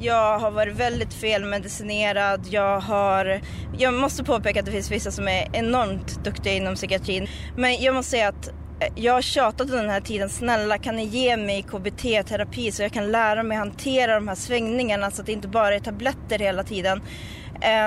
Jag 0.00 0.38
har 0.38 0.50
varit 0.50 0.76
väldigt 0.76 1.14
felmedicinerad. 1.14 2.46
Jag 2.50 2.80
har... 2.80 3.40
Jag 3.78 3.94
måste 3.94 4.24
påpeka 4.24 4.60
att 4.60 4.66
det 4.66 4.72
finns 4.72 4.90
vissa 4.90 5.10
som 5.10 5.28
är 5.28 5.48
enormt 5.52 6.24
duktiga 6.24 6.52
inom 6.52 6.74
psykiatrin. 6.74 7.28
Men 7.56 7.82
jag 7.82 7.94
måste 7.94 8.10
säga 8.10 8.28
att 8.28 8.48
eh, 8.48 8.92
jag 8.94 9.12
har 9.12 9.22
tjatat 9.22 9.60
under 9.60 9.82
den 9.82 9.90
här 9.90 10.00
tiden. 10.00 10.28
Snälla 10.28 10.78
kan 10.78 10.96
ni 10.96 11.04
ge 11.04 11.36
mig 11.36 11.62
KBT-terapi 11.62 12.72
så 12.72 12.82
jag 12.82 12.92
kan 12.92 13.12
lära 13.12 13.42
mig 13.42 13.56
hantera 13.58 14.14
de 14.14 14.28
här 14.28 14.34
svängningarna 14.34 15.10
så 15.10 15.20
att 15.20 15.26
det 15.26 15.32
inte 15.32 15.48
bara 15.48 15.74
är 15.74 15.80
tabletter 15.80 16.38
hela 16.38 16.64
tiden. 16.64 17.00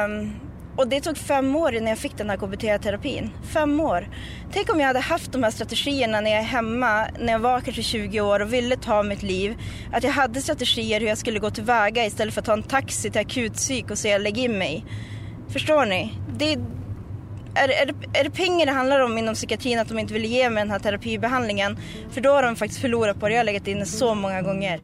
Um, 0.05 0.46
och 0.77 0.87
det 0.87 1.01
tog 1.01 1.17
fem 1.17 1.55
år 1.55 1.75
innan 1.75 1.89
jag 1.89 1.97
fick 1.97 2.17
den 2.17 2.29
här 2.29 2.37
KBT-terapin. 2.37 3.29
Fem 3.53 3.79
år. 3.79 4.07
Tänk 4.53 4.73
om 4.73 4.79
jag 4.79 4.87
hade 4.87 4.99
haft 4.99 5.31
de 5.31 5.43
här 5.43 5.51
strategierna 5.51 6.21
när 6.21 6.31
jag 6.31 6.39
är 6.39 6.43
hemma, 6.43 7.07
när 7.19 7.33
jag 7.33 7.39
var 7.39 7.59
kanske 7.59 7.83
20 7.83 8.21
år 8.21 8.39
och 8.39 8.53
ville 8.53 8.75
ta 8.75 9.03
mitt 9.03 9.23
liv. 9.23 9.57
Att 9.93 10.03
jag 10.03 10.11
hade 10.11 10.41
strategier 10.41 10.99
hur 10.99 11.07
jag 11.07 11.17
skulle 11.17 11.39
gå 11.39 11.49
tillväga 11.49 12.05
istället 12.05 12.33
för 12.33 12.41
att 12.41 12.45
ta 12.45 12.53
en 12.53 12.63
taxi 12.63 13.11
till 13.11 13.21
akutpsyk 13.21 13.91
och 13.91 13.97
säga 13.97 14.17
lägg 14.17 14.37
in 14.37 14.57
mig. 14.57 14.85
Förstår 15.49 15.85
ni? 15.85 16.13
Det, 16.37 16.53
är, 17.55 17.69
är, 17.69 17.85
det, 17.85 18.19
är 18.19 18.23
det 18.23 18.29
pengar 18.29 18.65
det 18.65 18.71
handlar 18.71 18.99
om 18.99 19.17
inom 19.17 19.35
psykiatrin 19.35 19.79
att 19.79 19.87
de 19.87 19.99
inte 19.99 20.13
vill 20.13 20.25
ge 20.25 20.49
mig 20.49 20.63
den 20.63 20.71
här 20.71 20.79
terapibehandlingen? 20.79 21.77
För 22.11 22.21
då 22.21 22.29
har 22.29 22.43
de 22.43 22.55
faktiskt 22.55 22.81
förlorat 22.81 23.19
på 23.19 23.27
det. 23.27 23.33
Jag 23.33 23.39
har 23.39 23.45
legat 23.45 23.67
inne 23.67 23.85
så 23.85 24.15
många 24.15 24.41
gånger. 24.41 24.81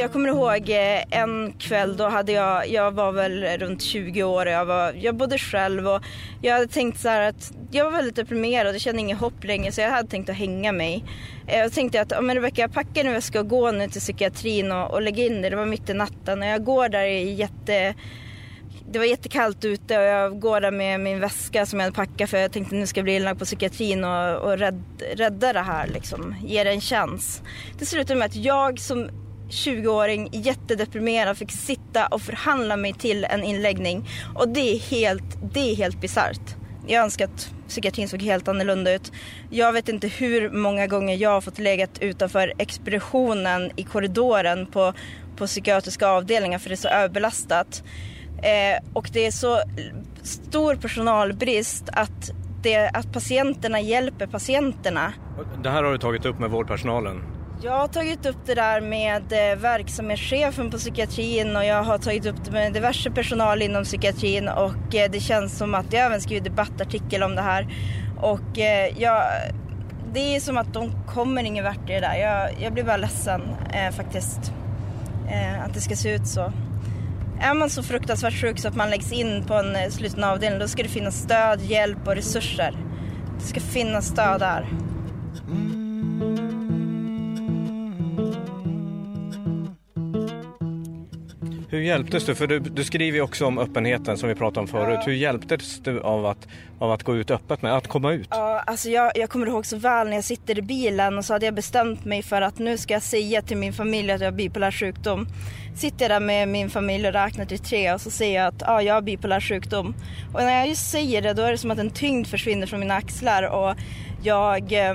Jag 0.00 0.12
kommer 0.12 0.28
ihåg 0.28 0.70
eh, 0.70 1.20
en 1.20 1.52
kväll 1.58 1.96
då 1.96 2.08
hade 2.08 2.32
jag, 2.32 2.68
jag 2.68 2.92
var 2.92 3.12
väl 3.12 3.44
runt 3.44 3.82
20 3.82 4.22
år 4.22 4.46
och 4.46 4.52
jag, 4.52 4.64
var, 4.64 4.92
jag 4.92 5.14
bodde 5.14 5.38
själv 5.38 5.88
och 5.88 6.02
jag 6.42 6.54
hade 6.54 6.66
tänkt 6.66 7.00
så 7.00 7.08
att 7.08 7.52
jag 7.70 7.84
var 7.84 7.92
väldigt 7.92 8.16
deprimerad 8.16 8.74
och 8.74 8.80
kände 8.80 9.00
inget 9.00 9.18
hopp 9.18 9.44
längre 9.44 9.72
så 9.72 9.80
jag 9.80 9.90
hade 9.90 10.08
tänkt 10.08 10.30
att 10.30 10.36
hänga 10.36 10.72
mig. 10.72 11.04
Eh, 11.46 11.58
jag 11.58 11.72
tänkte 11.72 12.00
att, 12.00 12.24
men 12.24 12.36
Rebecka 12.36 12.60
jag 12.60 12.72
packar 12.72 13.04
nu 13.04 13.12
väska 13.12 13.40
och 13.40 13.48
gå 13.48 13.70
nu 13.70 13.88
till 13.88 14.00
psykiatrin 14.00 14.72
och, 14.72 14.90
och 14.90 15.02
lägga 15.02 15.26
in 15.26 15.42
det. 15.42 15.50
Det 15.50 15.56
var 15.56 15.66
mitt 15.66 15.90
i 15.90 15.94
natten 15.94 16.42
och 16.42 16.48
jag 16.48 16.64
går 16.64 16.88
där 16.88 17.04
i 17.04 17.32
jätte 17.32 17.94
det 18.90 18.98
var 18.98 19.06
jättekallt 19.06 19.64
ute 19.64 19.98
och 19.98 20.04
jag 20.04 20.40
går 20.40 20.60
där 20.60 20.70
med 20.70 21.00
min 21.00 21.20
väska 21.20 21.66
som 21.66 21.78
jag 21.78 21.84
hade 21.86 21.96
packat 21.96 22.30
för 22.30 22.38
jag 22.38 22.52
tänkte 22.52 22.74
nu 22.74 22.86
ska 22.86 22.98
jag 22.98 23.04
bli 23.04 23.16
inlagd 23.16 23.38
på 23.38 23.44
psykiatrin 23.44 24.04
och, 24.04 24.36
och 24.36 24.58
rädd, 24.58 24.84
rädda 25.14 25.52
det 25.52 25.60
här 25.60 25.86
liksom, 25.86 26.34
ge 26.44 26.64
det 26.64 26.70
en 26.70 26.80
chans. 26.80 27.42
Det 27.78 27.86
slutade 27.86 28.18
med 28.18 28.26
att 28.26 28.36
jag 28.36 28.78
som 28.78 29.10
20-åring, 29.50 30.28
jättedeprimerad, 30.32 31.36
fick 31.36 31.52
sitta 31.52 32.06
och 32.06 32.22
förhandla 32.22 32.76
mig 32.76 32.92
till 32.92 33.24
en 33.24 33.44
inläggning. 33.44 34.08
Och 34.34 34.48
det 34.48 34.74
är 34.74 34.78
helt, 34.78 35.52
det 35.52 35.70
är 35.70 35.76
helt 35.76 36.00
bisarrt. 36.00 36.56
Jag 36.86 37.04
önskar 37.04 37.24
att 37.24 37.54
psykiatrin 37.68 38.08
såg 38.08 38.22
helt 38.22 38.48
annorlunda 38.48 38.94
ut. 38.94 39.12
Jag 39.50 39.72
vet 39.72 39.88
inte 39.88 40.08
hur 40.08 40.50
många 40.50 40.86
gånger 40.86 41.16
jag 41.16 41.30
har 41.30 41.40
fått 41.40 41.58
legat 41.58 41.98
utanför 42.00 42.52
expeditionen 42.58 43.70
i 43.76 43.82
korridoren 43.82 44.66
på, 44.66 44.92
på 45.36 45.46
psykiatriska 45.46 46.08
avdelningar 46.08 46.58
för 46.58 46.68
det 46.68 46.74
är 46.74 46.76
så 46.76 46.88
överbelastat. 46.88 47.82
Eh, 48.42 48.92
och 48.92 49.08
det 49.12 49.26
är 49.26 49.30
så 49.30 49.60
stor 50.22 50.74
personalbrist 50.74 51.88
att, 51.92 52.30
det, 52.62 52.88
att 52.88 53.12
patienterna 53.12 53.80
hjälper 53.80 54.26
patienterna. 54.26 55.12
Det 55.62 55.70
här 55.70 55.82
har 55.82 55.92
du 55.92 55.98
tagit 55.98 56.24
upp 56.24 56.38
med 56.38 56.50
vårdpersonalen? 56.50 57.39
Jag 57.62 57.72
har 57.72 57.88
tagit 57.88 58.26
upp 58.26 58.36
det 58.46 58.54
där 58.54 58.80
med 58.80 59.32
eh, 59.32 59.58
verksamhetschefen 59.58 60.70
på 60.70 60.78
psykiatrin 60.78 61.56
och 61.56 61.64
jag 61.64 61.82
har 61.82 61.98
tagit 61.98 62.26
upp 62.26 62.44
det 62.44 62.50
med 62.50 62.72
diverse 62.72 63.10
personal 63.10 63.62
inom 63.62 63.84
psykiatrin 63.84 64.48
och 64.48 64.94
eh, 64.94 65.10
det 65.10 65.20
känns 65.20 65.58
som 65.58 65.74
att 65.74 65.92
jag 65.92 66.02
även 66.06 66.20
skrivit 66.20 66.44
debattartikel 66.44 67.22
om 67.22 67.34
det 67.34 67.42
här. 67.42 67.68
Och 68.20 68.58
eh, 68.58 68.98
jag, 68.98 69.24
det 70.12 70.36
är 70.36 70.40
som 70.40 70.58
att 70.58 70.74
de 70.74 70.92
kommer 71.06 71.44
ingen 71.44 71.64
vart 71.64 71.90
i 71.90 71.92
det 71.92 72.00
där. 72.00 72.14
Jag, 72.14 72.50
jag 72.62 72.72
blir 72.72 72.84
bara 72.84 72.96
ledsen 72.96 73.42
eh, 73.72 73.90
faktiskt 73.90 74.52
eh, 75.30 75.64
att 75.64 75.74
det 75.74 75.80
ska 75.80 75.96
se 75.96 76.14
ut 76.14 76.26
så. 76.26 76.52
Är 77.40 77.54
man 77.54 77.70
så 77.70 77.82
fruktansvärt 77.82 78.40
sjuk 78.40 78.58
så 78.58 78.68
att 78.68 78.76
man 78.76 78.90
läggs 78.90 79.12
in 79.12 79.44
på 79.46 79.54
en 79.54 79.90
sluten 79.90 80.24
avdelning 80.24 80.60
då 80.60 80.68
ska 80.68 80.82
det 80.82 80.88
finnas 80.88 81.22
stöd, 81.22 81.60
hjälp 81.60 82.08
och 82.08 82.14
resurser. 82.14 82.74
Det 83.38 83.44
ska 83.44 83.60
finnas 83.60 84.06
stöd 84.06 84.40
där. 84.40 84.68
Mm. 85.50 85.79
Hur 91.70 91.80
hjälptes 91.80 92.26
du? 92.26 92.34
För 92.34 92.46
du, 92.46 92.58
du 92.58 92.84
skriver 92.84 93.18
ju 93.18 93.22
också 93.22 93.46
om 93.46 93.58
öppenheten 93.58 94.18
som 94.18 94.28
vi 94.28 94.34
pratade 94.34 94.60
om 94.60 94.68
förut. 94.68 95.00
Hur 95.06 95.12
hjälptes 95.12 95.80
du 95.80 96.00
av 96.00 96.26
att, 96.26 96.48
av 96.78 96.92
att 96.92 97.02
gå 97.02 97.16
ut 97.16 97.30
öppet 97.30 97.62
med, 97.62 97.76
att 97.76 97.88
komma 97.88 98.12
ut? 98.12 98.28
Ja, 98.30 98.62
alltså 98.66 98.88
jag, 98.88 99.12
jag 99.14 99.30
kommer 99.30 99.46
ihåg 99.46 99.66
så 99.66 99.76
väl 99.76 100.08
när 100.08 100.14
jag 100.14 100.24
sitter 100.24 100.58
i 100.58 100.62
bilen 100.62 101.18
och 101.18 101.24
så 101.24 101.32
hade 101.32 101.44
jag 101.44 101.54
bestämt 101.54 102.04
mig 102.04 102.22
för 102.22 102.42
att 102.42 102.58
nu 102.58 102.78
ska 102.78 102.94
jag 102.94 103.02
säga 103.02 103.42
till 103.42 103.56
min 103.56 103.72
familj 103.72 104.10
att 104.10 104.20
jag 104.20 104.26
har 104.26 104.36
bipolär 104.36 104.70
sjukdom. 104.70 105.26
Sitter 105.76 106.04
jag 106.04 106.10
där 106.10 106.26
med 106.26 106.48
min 106.48 106.70
familj 106.70 107.06
och 107.06 107.12
räknar 107.12 107.44
till 107.44 107.58
tre 107.58 107.92
och 107.92 108.00
så 108.00 108.10
säger 108.10 108.40
jag 108.40 108.48
att 108.48 108.62
ja, 108.66 108.82
jag 108.82 108.94
har 108.94 109.02
bipolär 109.02 109.40
sjukdom. 109.40 109.94
Och 110.34 110.40
när 110.40 110.58
jag 110.58 110.68
just 110.68 110.90
säger 110.90 111.22
det 111.22 111.34
då 111.34 111.42
är 111.42 111.52
det 111.52 111.58
som 111.58 111.70
att 111.70 111.78
en 111.78 111.90
tyngd 111.90 112.26
försvinner 112.26 112.66
från 112.66 112.80
mina 112.80 112.94
axlar 112.94 113.42
och 113.42 113.74
jag, 114.22 114.72
eh, 114.72 114.94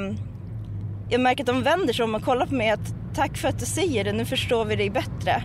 jag 1.09 1.21
märker 1.21 1.43
att 1.43 1.47
de 1.47 1.63
vänder 1.63 1.93
sig 1.93 2.03
om 2.03 2.15
och 2.15 2.23
kollar 2.23 2.45
på 2.45 2.55
mig 2.55 2.69
att 2.69 2.95
tack 3.15 3.37
för 3.37 3.47
att 3.47 3.59
du 3.59 3.65
säger 3.65 4.03
det, 4.03 4.13
nu 4.13 4.25
förstår 4.25 4.65
vi 4.65 4.75
dig 4.75 4.89
bättre. 4.89 5.43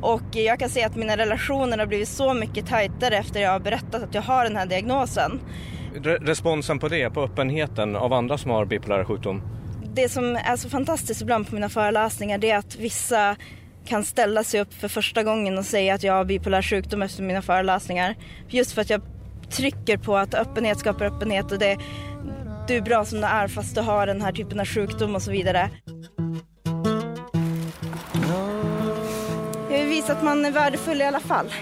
Och 0.00 0.22
jag 0.32 0.58
kan 0.58 0.68
se 0.68 0.84
att 0.84 0.96
mina 0.96 1.16
relationer 1.16 1.78
har 1.78 1.86
blivit 1.86 2.08
så 2.08 2.34
mycket 2.34 2.66
tajtare 2.66 3.16
efter 3.16 3.40
jag 3.40 3.50
har 3.50 3.60
berättat 3.60 4.02
att 4.02 4.14
jag 4.14 4.22
har 4.22 4.44
den 4.44 4.56
här 4.56 4.66
diagnosen. 4.66 5.40
re 5.94 6.18
responsen 6.20 6.78
på 6.78 6.88
det, 6.88 7.10
på 7.10 7.22
öppenheten 7.22 7.96
av 7.96 8.12
andra 8.12 8.38
som 8.38 8.50
har 8.50 8.64
bipolär 8.64 9.04
sjukdom? 9.04 9.42
Det 9.94 10.08
som 10.08 10.36
är 10.36 10.56
så 10.56 10.68
fantastiskt 10.68 11.22
ibland 11.22 11.48
på 11.48 11.54
mina 11.54 11.68
föreläsningar 11.68 12.38
det 12.38 12.50
är 12.50 12.58
att 12.58 12.76
vissa 12.76 13.36
kan 13.86 14.04
ställa 14.04 14.44
sig 14.44 14.60
upp 14.60 14.74
för 14.74 14.88
första 14.88 15.22
gången 15.22 15.58
och 15.58 15.64
säga 15.64 15.94
att 15.94 16.02
jag 16.02 16.12
har 16.12 16.24
bipolär 16.24 16.62
sjukdom 16.62 17.02
efter 17.02 17.22
mina 17.22 17.42
föreläsningar. 17.42 18.14
Just 18.48 18.72
för 18.72 18.82
att 18.82 18.90
jag 18.90 19.02
trycker 19.50 19.96
på 19.96 20.16
att 20.16 20.34
öppenhet 20.34 20.78
skapar 20.78 21.04
öppenhet 21.04 21.52
och 21.52 21.58
det, 21.58 21.78
du 22.68 22.74
är 22.76 22.80
bra 22.80 23.04
som 23.04 23.20
du 23.20 23.26
är 23.26 23.48
fast 23.48 23.74
du 23.74 23.80
har 23.80 24.06
den 24.06 24.22
här 24.22 24.32
typen 24.32 24.60
av 24.60 24.66
sjukdom 24.66 25.14
och 25.14 25.22
så 25.22 25.30
vidare. 25.30 25.70
Jag 29.76 29.82
vill 29.82 29.90
visa 29.90 30.12
att 30.12 30.24
man 30.24 30.44
är 30.44 30.50
värdefull 30.50 31.00
i 31.00 31.04
alla 31.04 31.20
fall. 31.20 31.54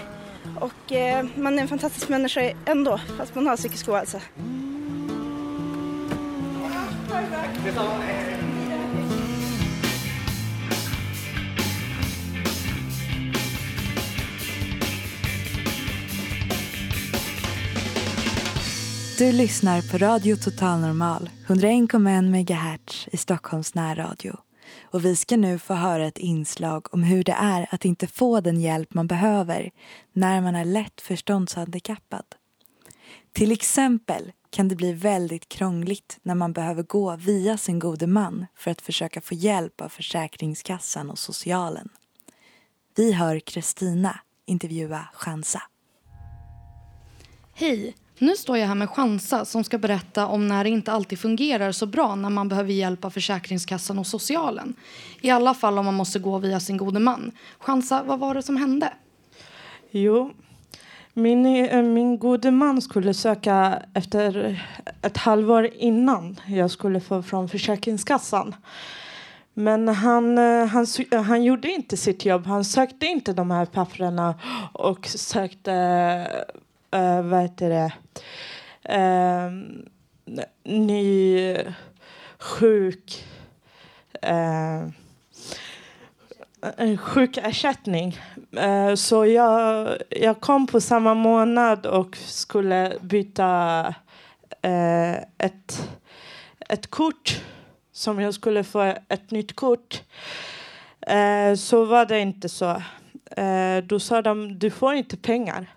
Och 0.59 0.91
eh, 0.91 1.25
man 1.35 1.57
är 1.57 1.61
en 1.61 1.67
fantastisk 1.67 2.09
människa 2.09 2.53
ändå 2.65 2.99
fast 3.17 3.35
man 3.35 3.47
har 3.47 3.57
psykisk 3.57 3.89
ohälsa. 3.89 4.21
Du 19.17 19.31
lyssnar 19.31 19.91
på 19.91 19.97
Radio 19.97 20.35
Total 20.35 20.79
Normal, 20.79 21.29
101,1 21.47 22.21
MHz 22.21 23.07
i 23.11 23.17
Stockholms 23.17 23.75
närradio. 23.75 24.44
Och 24.95 25.05
vi 25.05 25.15
ska 25.15 25.37
nu 25.37 25.59
få 25.59 25.73
höra 25.73 26.05
ett 26.05 26.17
inslag 26.17 26.93
om 26.93 27.03
hur 27.03 27.23
det 27.23 27.31
är 27.31 27.67
att 27.71 27.85
inte 27.85 28.07
få 28.07 28.41
den 28.41 28.61
hjälp 28.61 28.93
man 28.93 29.07
behöver 29.07 29.71
när 30.13 30.41
man 30.41 30.55
är 30.55 30.65
lätt 30.65 31.01
förståndshandikappad. 31.01 32.25
Till 33.31 33.51
exempel 33.51 34.31
kan 34.49 34.67
det 34.67 34.75
bli 34.75 34.93
väldigt 34.93 35.49
krångligt 35.49 36.19
när 36.21 36.35
man 36.35 36.53
behöver 36.53 36.83
gå 36.83 37.15
via 37.15 37.57
sin 37.57 37.79
gode 37.79 38.07
man 38.07 38.45
för 38.55 38.71
att 38.71 38.81
försöka 38.81 39.21
få 39.21 39.33
hjälp 39.33 39.81
av 39.81 39.89
Försäkringskassan 39.89 41.09
och 41.09 41.19
socialen. 41.19 41.89
Vi 42.95 43.11
hör 43.13 43.39
Kristina 43.39 44.19
intervjua 44.45 45.07
Chansa. 45.13 45.61
Hej! 47.53 47.95
Nu 48.19 48.35
står 48.35 48.57
jag 48.57 48.67
här 48.67 48.75
med 48.75 48.89
Chansa 48.89 49.45
som 49.45 49.63
ska 49.63 49.77
berätta 49.77 50.27
om 50.27 50.47
när 50.47 50.63
det 50.63 50.69
inte 50.69 50.91
alltid 50.91 51.19
fungerar 51.19 51.71
så 51.71 51.85
bra 51.85 52.15
när 52.15 52.29
man 52.29 52.49
behöver 52.49 52.73
hjälp 52.73 53.05
av 53.05 53.09
Försäkringskassan 53.09 53.99
och 53.99 54.07
socialen. 54.07 54.73
I 55.21 55.29
alla 55.29 55.53
fall 55.53 55.77
om 55.77 55.85
man 55.85 55.93
måste 55.93 56.19
gå 56.19 56.37
via 56.37 56.59
sin 56.59 56.77
gode 56.77 56.99
man. 56.99 57.31
Chansa, 57.59 58.03
vad 58.03 58.19
var 58.19 58.33
det 58.33 58.43
som 58.43 58.57
hände? 58.57 58.93
Jo, 59.91 60.33
min, 61.13 61.45
eh, 61.45 61.81
min 61.81 62.19
gode 62.19 62.51
man 62.51 62.81
skulle 62.81 63.13
söka 63.13 63.81
efter 63.93 64.61
ett 65.01 65.17
halvår 65.17 65.69
innan 65.73 66.39
jag 66.47 66.71
skulle 66.71 66.99
få 66.99 67.23
från 67.23 67.49
Försäkringskassan. 67.49 68.55
Men 69.53 69.87
han, 69.87 70.37
eh, 70.37 70.65
han, 70.65 70.85
eh, 71.11 71.21
han 71.21 71.43
gjorde 71.43 71.71
inte 71.71 71.97
sitt 71.97 72.25
jobb. 72.25 72.45
Han 72.45 72.65
sökte 72.65 73.05
inte 73.05 73.33
de 73.33 73.51
här 73.51 73.65
papperna 73.65 74.35
och 74.73 75.07
sökte, 75.07 75.73
uh, 76.95 77.21
vad 77.21 77.41
heter 77.41 77.69
det, 77.69 77.91
uh, 78.95 79.51
ny 80.63 81.57
sjuk, 82.39 83.25
uh, 84.25 84.89
en 86.77 86.97
sjukersättning. 86.97 88.19
Uh, 88.57 88.95
Så 88.95 89.25
jag, 89.25 89.89
jag 90.09 90.41
kom 90.41 90.67
på 90.67 90.81
samma 90.81 91.13
månad 91.13 91.85
och 91.85 92.17
skulle 92.17 92.97
byta 93.01 93.79
uh, 94.65 95.15
ett, 95.37 95.89
ett 96.69 96.87
kort 96.87 97.41
som 97.91 98.19
jag 98.19 98.33
skulle 98.33 98.63
få 98.63 98.81
ett 99.09 99.31
nytt 99.31 99.55
kort. 99.55 100.01
Uh, 101.11 101.55
Så 101.55 101.85
var 101.85 102.05
det 102.05 102.19
inte 102.19 102.49
så. 102.49 102.81
Då 103.83 103.99
sa 103.99 104.21
de 104.21 104.59
du 104.59 104.69
får 104.71 104.93
inte 104.93 105.17
pengar. 105.17 105.74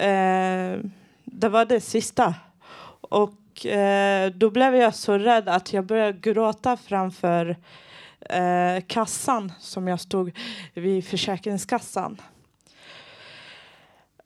Eh, 0.00 0.78
Det 1.24 1.48
var 1.48 1.64
det 1.64 1.80
sista. 1.80 2.34
Och 3.00 3.66
eh, 3.66 4.30
då 4.30 4.50
blev 4.50 4.74
jag 4.74 4.94
så 4.94 5.18
rädd 5.18 5.48
att 5.48 5.72
jag 5.72 5.84
började 5.86 6.18
gråta 6.18 6.76
framför 6.76 7.56
eh, 8.20 8.84
kassan 8.86 9.52
som 9.60 9.88
jag 9.88 10.00
stod 10.00 10.38
vid 10.74 11.06
Försäkringskassan. 11.06 12.20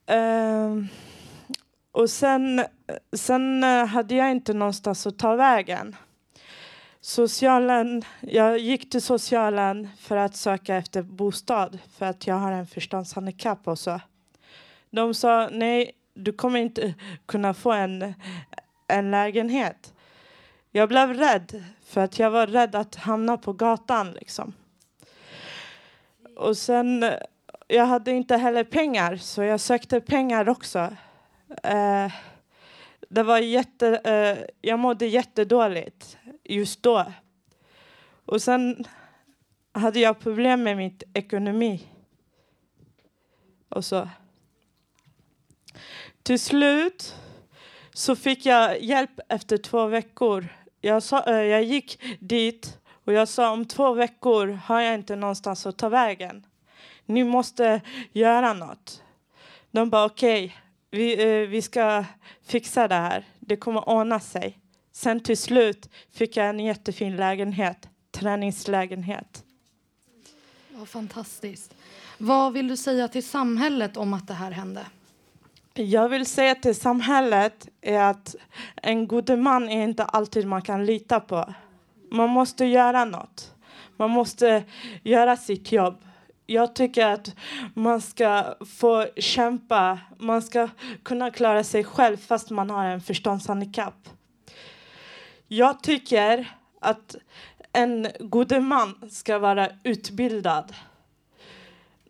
Eh, 0.07 0.77
och 1.93 2.11
sen, 2.11 2.65
sen 3.13 3.65
eh, 3.65 3.87
hade 3.87 4.15
jag 4.15 4.31
inte 4.31 4.55
någonstans 4.55 5.07
att 5.07 5.19
ta 5.19 5.37
vägen. 5.37 5.97
Socialen, 7.01 8.03
jag 8.21 8.59
gick 8.59 8.91
till 8.91 9.03
socialen 9.03 9.89
för 9.99 10.17
att 10.17 10.37
söka 10.37 10.77
efter 10.77 11.03
bostad 11.03 11.79
för 11.99 12.07
att 12.07 12.27
jag 12.27 12.35
har 12.35 12.53
en 12.53 12.67
förståndshandikapp 12.67 13.69
och 13.69 13.79
så. 13.79 14.01
De 14.91 15.15
sa 15.15 15.49
nej, 15.53 15.93
du 16.15 16.33
kommer 16.33 16.61
inte 16.61 16.95
kunna 17.27 17.55
få 17.55 17.73
en, 17.73 18.15
en 18.87 19.11
lägenhet. 19.11 19.95
Jag 20.71 20.89
blev 20.89 21.15
rädd 21.15 21.65
för 21.85 22.01
att 22.01 22.19
jag 22.19 22.31
var 22.31 22.47
rädd 22.47 22.75
att 22.75 22.95
hamna 22.95 23.37
på 23.37 23.53
gatan 23.53 24.13
liksom. 24.13 24.53
Och 26.37 26.57
sen, 26.57 27.05
jag 27.69 27.87
hade 27.87 28.11
inte 28.11 28.37
heller 28.37 28.65
pengar 28.65 29.17
så 29.17 29.43
jag 29.43 29.61
sökte 29.61 30.01
pengar 30.01 30.49
också. 30.49 30.79
Eh, 31.63 32.13
det 33.09 33.23
var 33.23 33.39
jätte, 33.39 33.89
eh, 34.05 34.39
jag 34.61 34.79
mådde 34.79 35.07
jättedåligt 35.07 36.19
just 36.45 36.83
då. 36.83 37.13
Och 38.25 38.43
sen 38.43 38.85
hade 39.73 40.01
jag 40.01 40.19
problem 40.19 40.63
med 40.63 40.77
min 40.77 40.99
ekonomi. 41.15 41.89
Och 43.69 43.85
så. 43.85 44.09
Till 46.31 46.41
slut 46.41 47.15
så 47.93 48.17
fick 48.17 48.47
jag 48.47 48.83
hjälp 48.83 49.21
efter 49.29 49.57
två 49.57 49.87
veckor. 49.87 50.49
Jag, 50.81 51.03
sa, 51.03 51.25
eh, 51.25 51.35
jag 51.35 51.65
gick 51.65 52.01
dit 52.21 52.79
och 53.05 53.13
jag 53.13 53.29
sa 53.29 53.51
om 53.51 53.65
två 53.65 53.93
veckor 53.93 54.49
har 54.65 54.81
jag 54.81 54.95
inte 54.95 55.17
någonstans 55.17 55.67
att 55.67 55.79
ta 55.79 55.89
vägen. 55.89 56.47
Ni 57.07 57.25
måste 57.25 57.81
göra 58.13 58.53
något. 58.53 59.03
De 59.71 59.91
bara 59.91 60.05
okej, 60.05 60.57
vi, 60.91 61.13
eh, 61.13 61.49
vi 61.49 61.63
ska 61.63 62.05
fixa 62.47 62.89
det 62.89 62.95
här. 62.95 63.25
Det 63.41 63.57
kommer 63.57 63.89
ordna 63.89 64.21
sig. 64.21 64.59
Sen 64.93 65.21
till 65.21 65.39
slut 65.39 65.89
fick 66.13 66.37
jag 66.37 66.49
en 66.49 66.61
jättefin 66.61 67.17
lägenhet, 67.17 67.89
träningslägenhet. 68.11 69.45
Vad 70.69 70.89
fantastiskt. 70.89 71.75
Vad 72.19 72.53
vill 72.53 72.69
du 72.69 72.77
säga 72.77 73.09
till 73.09 73.27
samhället 73.29 73.97
om 73.97 74.15
att 74.15 74.29
det 74.29 74.35
här 74.35 74.51
hände? 74.51 74.87
Jag 75.81 76.09
vill 76.09 76.27
säga 76.27 76.55
till 76.55 76.75
samhället 76.75 77.69
är 77.81 78.01
att 78.01 78.37
en 78.77 79.07
god 79.07 79.39
man 79.39 79.69
är 79.69 79.85
inte 79.85 80.05
alltid 80.05 80.47
man 80.47 80.63
kan 80.63 80.87
lita 80.87 81.21
på. 81.21 81.55
Man 82.11 82.31
måste 82.31 82.65
göra 82.65 83.05
något. 83.05 83.55
Man 83.97 84.11
måste 84.11 84.65
göra 85.03 85.37
sitt 85.37 85.73
jobb. 85.73 86.05
Jag 86.47 86.75
tycker 86.75 87.07
att 87.07 87.35
man 87.75 88.01
ska 88.01 88.55
få 88.79 89.07
kämpa. 89.17 89.99
Man 90.19 90.43
ska 90.43 90.69
kunna 91.03 91.31
klara 91.31 91.65
sig 91.65 91.85
själv 91.85 92.17
fast 92.17 92.51
man 92.51 92.71
har 92.71 92.85
en 92.85 93.01
förståndshandikapp. 93.01 94.09
Jag 95.49 95.83
tycker 95.83 96.55
att 96.81 97.17
en 97.73 98.09
god 98.19 98.63
man 98.63 99.11
ska 99.11 99.39
vara 99.39 99.69
utbildad. 99.85 100.75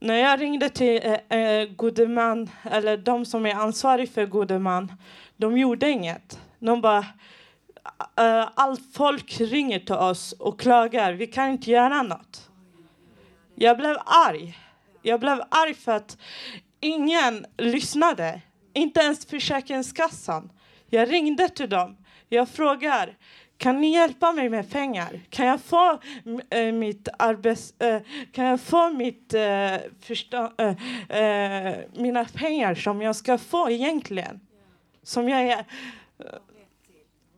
När 0.03 0.17
jag 0.17 0.41
ringde 0.41 0.69
till 0.69 1.01
eh, 1.03 1.39
eh, 1.39 1.69
gode 1.69 2.09
man, 2.09 2.51
eller 2.71 2.97
de 2.97 3.25
som 3.25 3.47
är 3.47 3.55
ansvariga 3.55 4.07
för 4.07 4.27
gode 4.27 4.59
man, 4.59 4.93
de 5.37 5.59
gjorde 5.59 5.91
inget. 5.91 6.41
De 6.59 6.81
bara, 6.81 7.07
eh, 8.17 8.49
allt 8.55 8.95
folk 8.95 9.41
ringer 9.41 9.79
till 9.79 9.95
oss 9.95 10.33
och 10.33 10.61
klagar, 10.61 11.13
vi 11.13 11.27
kan 11.27 11.49
inte 11.49 11.71
göra 11.71 12.03
något. 12.03 12.51
Jag 13.55 13.77
blev 13.77 13.97
arg. 14.05 14.59
Jag 15.03 15.21
blev 15.21 15.43
arg 15.49 15.75
för 15.75 15.93
att 15.93 16.19
ingen 16.81 17.47
lyssnade. 17.59 18.41
Inte 18.73 19.01
ens 19.01 19.27
Försäkringskassan. 19.27 20.53
Jag 20.91 21.13
ringde 21.13 21.49
till 21.49 21.69
dem. 21.69 21.97
Jag 22.29 22.49
frågar, 22.49 23.17
kan 23.61 23.81
ni 23.81 23.93
hjälpa 23.93 24.33
mig 24.33 24.49
med 24.49 24.71
pengar? 24.71 25.21
Kan 25.31 25.47
jag 25.47 25.61
få 25.61 25.99
äh, 26.51 26.73
mitt 26.73 27.09
arbets... 27.19 27.75
Äh, 27.79 28.03
kan 28.33 28.45
jag 28.45 28.61
få 28.61 28.91
mitt, 28.91 29.35
eh, 29.35 29.75
äh, 29.75 29.81
förstå, 30.01 30.53
mina 31.93 32.25
pengar 32.25 32.75
som 32.75 33.03
jag 33.03 33.17
ska 33.17 33.39
få 33.39 33.71
egentligen? 33.71 34.41
Som 35.03 35.29
jag, 35.29 35.43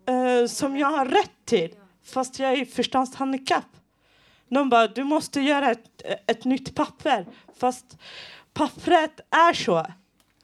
är, 0.06 0.46
som 0.46 0.76
jag 0.76 0.90
har 0.90 1.06
rätt 1.06 1.44
till, 1.44 1.74
fast 2.04 2.38
jag 2.38 2.52
är 2.52 2.64
förståndshandikapp. 2.64 3.76
De 4.48 4.68
bara, 4.68 4.86
du 4.86 5.04
måste 5.04 5.40
göra 5.40 5.70
ett, 5.70 6.02
ett 6.26 6.44
nytt 6.44 6.74
papper. 6.74 7.26
Fast 7.56 7.98
pappret 8.52 9.20
är 9.30 9.52
så. 9.52 9.86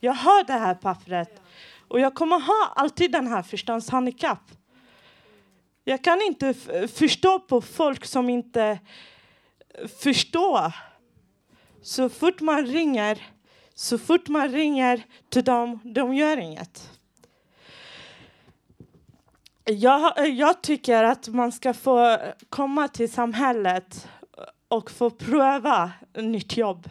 Jag 0.00 0.12
har 0.12 0.44
det 0.44 0.52
här 0.52 0.74
pappret. 0.74 1.42
Och 1.88 2.00
jag 2.00 2.14
kommer 2.14 2.40
ha 2.40 2.72
alltid 2.76 3.12
den 3.12 3.26
här 3.26 3.42
förståndshandikapp. 3.42 4.57
Jag 5.88 6.04
kan 6.04 6.22
inte 6.22 6.54
förstå 6.94 7.40
på 7.40 7.60
folk 7.60 8.04
som 8.04 8.30
inte 8.30 8.78
förstår. 10.02 10.72
Så 11.82 12.08
fort 12.08 12.40
man 12.40 12.66
ringer, 12.66 13.26
så 13.74 13.98
fort 13.98 14.28
man 14.28 14.48
ringer 14.48 15.02
till 15.28 15.44
dem, 15.44 15.80
de 15.84 16.14
gör 16.14 16.36
inget. 16.36 16.90
Jag, 19.64 20.28
jag 20.28 20.62
tycker 20.62 21.02
att 21.02 21.28
man 21.28 21.52
ska 21.52 21.74
få 21.74 22.18
komma 22.48 22.88
till 22.88 23.12
samhället 23.12 24.08
och 24.68 24.90
få 24.90 25.10
pröva 25.10 25.92
nytt 26.14 26.56
jobb. 26.56 26.90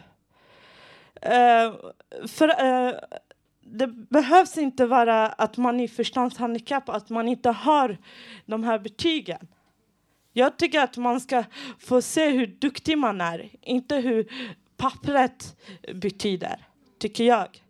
Uh, 1.26 1.74
för, 2.26 2.64
uh, 2.64 2.94
det 3.70 3.86
behövs 3.86 4.58
inte 4.58 4.86
vara 4.86 5.26
att 5.26 5.56
man 5.56 5.80
är 5.80 5.88
förståndshandikapp, 5.88 6.88
att 6.88 7.10
man 7.10 7.28
inte 7.28 7.50
har 7.50 7.98
de 8.46 8.64
här 8.64 8.78
betygen. 8.78 9.48
Jag 10.32 10.56
tycker 10.56 10.80
att 10.80 10.96
man 10.96 11.20
ska 11.20 11.44
få 11.78 12.02
se 12.02 12.30
hur 12.30 12.46
duktig 12.46 12.98
man 12.98 13.20
är, 13.20 13.50
inte 13.62 13.96
hur 13.96 14.32
pappret 14.76 15.56
betyder, 15.94 16.66
tycker 16.98 17.24
jag. 17.24 17.62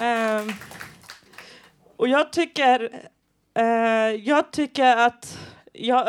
Um, 0.00 0.52
och 1.96 2.08
jag 2.08 2.32
tycker, 2.32 3.08
uh, 3.58 4.14
jag 4.14 4.50
tycker 4.50 4.96
att, 4.96 5.38
jag, 5.74 6.08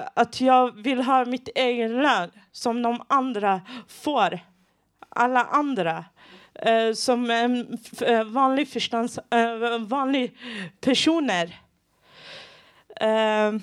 uh, 0.00 0.08
att 0.14 0.40
jag 0.40 0.76
vill 0.82 1.00
ha 1.02 1.24
mitt 1.24 1.48
egen 1.54 2.02
lön 2.02 2.30
som 2.52 2.82
de 2.82 3.02
andra 3.08 3.60
får. 3.88 4.40
Alla 5.08 5.44
andra. 5.44 6.04
Uh, 6.66 6.92
som 6.94 7.30
um, 7.30 7.66
f- 7.84 8.02
eh, 8.02 8.24
vanlig 8.24 8.68
förstånds, 8.68 9.18
eh, 9.18 9.78
vanlig 9.78 10.36
personer. 10.80 11.60
Eh, 13.00 13.06
Ehm. 13.12 13.60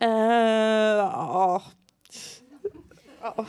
Eh, 0.00 0.96
ja. 0.96 1.62
Ja. 3.22 3.46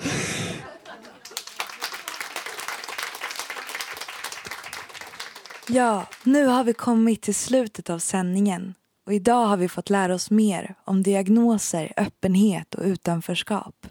Ja, 5.73 6.07
nu 6.23 6.45
har 6.45 6.63
vi 6.63 6.73
kommit 6.73 7.21
till 7.21 7.35
slutet 7.35 7.89
av 7.89 7.99
sändningen 7.99 8.73
och 9.05 9.13
idag 9.13 9.45
har 9.45 9.57
vi 9.57 9.69
fått 9.69 9.89
lära 9.89 10.13
oss 10.13 10.31
mer 10.31 10.75
om 10.85 11.03
diagnoser, 11.03 11.93
öppenhet 11.97 12.75
och 12.75 12.85
utanförskap. 12.85 13.87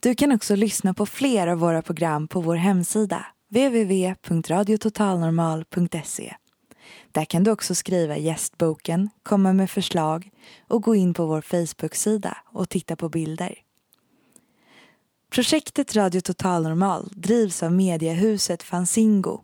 Du 0.00 0.14
kan 0.14 0.32
också 0.32 0.56
lyssna 0.56 0.94
på 0.94 1.06
fler 1.06 1.46
av 1.46 1.58
våra 1.58 1.82
program 1.82 2.28
på 2.28 2.40
vår 2.40 2.54
hemsida 2.54 3.26
www.radiototalnormal.se. 3.48 6.34
Där 7.12 7.24
kan 7.24 7.44
du 7.44 7.50
också 7.50 7.74
skriva 7.74 8.16
gästboken, 8.16 9.10
komma 9.22 9.52
med 9.52 9.70
förslag 9.70 10.30
och 10.68 10.82
gå 10.82 10.94
in 10.94 11.14
på 11.14 11.26
vår 11.26 11.40
Facebook-sida 11.40 12.36
och 12.46 12.68
titta 12.68 12.96
på 12.96 13.08
bilder. 13.08 13.65
Projektet 15.36 15.96
Radio 15.96 16.20
Total 16.20 16.62
Normal 16.62 17.08
drivs 17.12 17.62
av 17.62 17.72
mediehuset 17.72 18.62
Fanzingo 18.62 19.40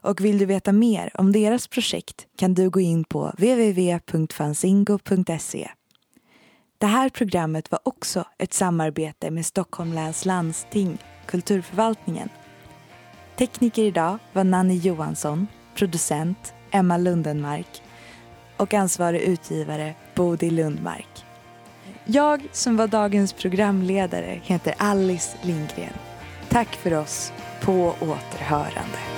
och 0.00 0.20
vill 0.20 0.38
du 0.38 0.46
veta 0.46 0.72
mer 0.72 1.10
om 1.14 1.32
deras 1.32 1.68
projekt 1.68 2.26
kan 2.36 2.54
du 2.54 2.70
gå 2.70 2.80
in 2.80 3.04
på 3.04 3.32
www.fanzingo.se. 3.38 5.70
Det 6.78 6.86
här 6.86 7.08
programmet 7.08 7.70
var 7.70 7.80
också 7.82 8.24
ett 8.38 8.54
samarbete 8.54 9.30
med 9.30 9.46
Stockholm 9.46 9.92
läns 9.92 10.24
landsting, 10.24 10.98
Kulturförvaltningen. 11.26 12.28
Tekniker 13.38 13.82
idag 13.82 14.18
var 14.32 14.44
Nanny 14.44 14.76
Johansson, 14.76 15.46
producent 15.74 16.54
Emma 16.70 16.96
Lundenmark 16.96 17.82
och 18.56 18.74
ansvarig 18.74 19.20
utgivare 19.20 19.94
Bodil 20.14 20.54
Lundmark. 20.54 21.25
Jag 22.08 22.48
som 22.52 22.76
var 22.76 22.86
dagens 22.86 23.32
programledare 23.32 24.40
heter 24.42 24.74
Alice 24.78 25.36
Lindgren. 25.42 25.92
Tack 26.48 26.68
för 26.68 26.94
oss. 26.94 27.32
På 27.60 27.94
återhörande. 28.00 29.15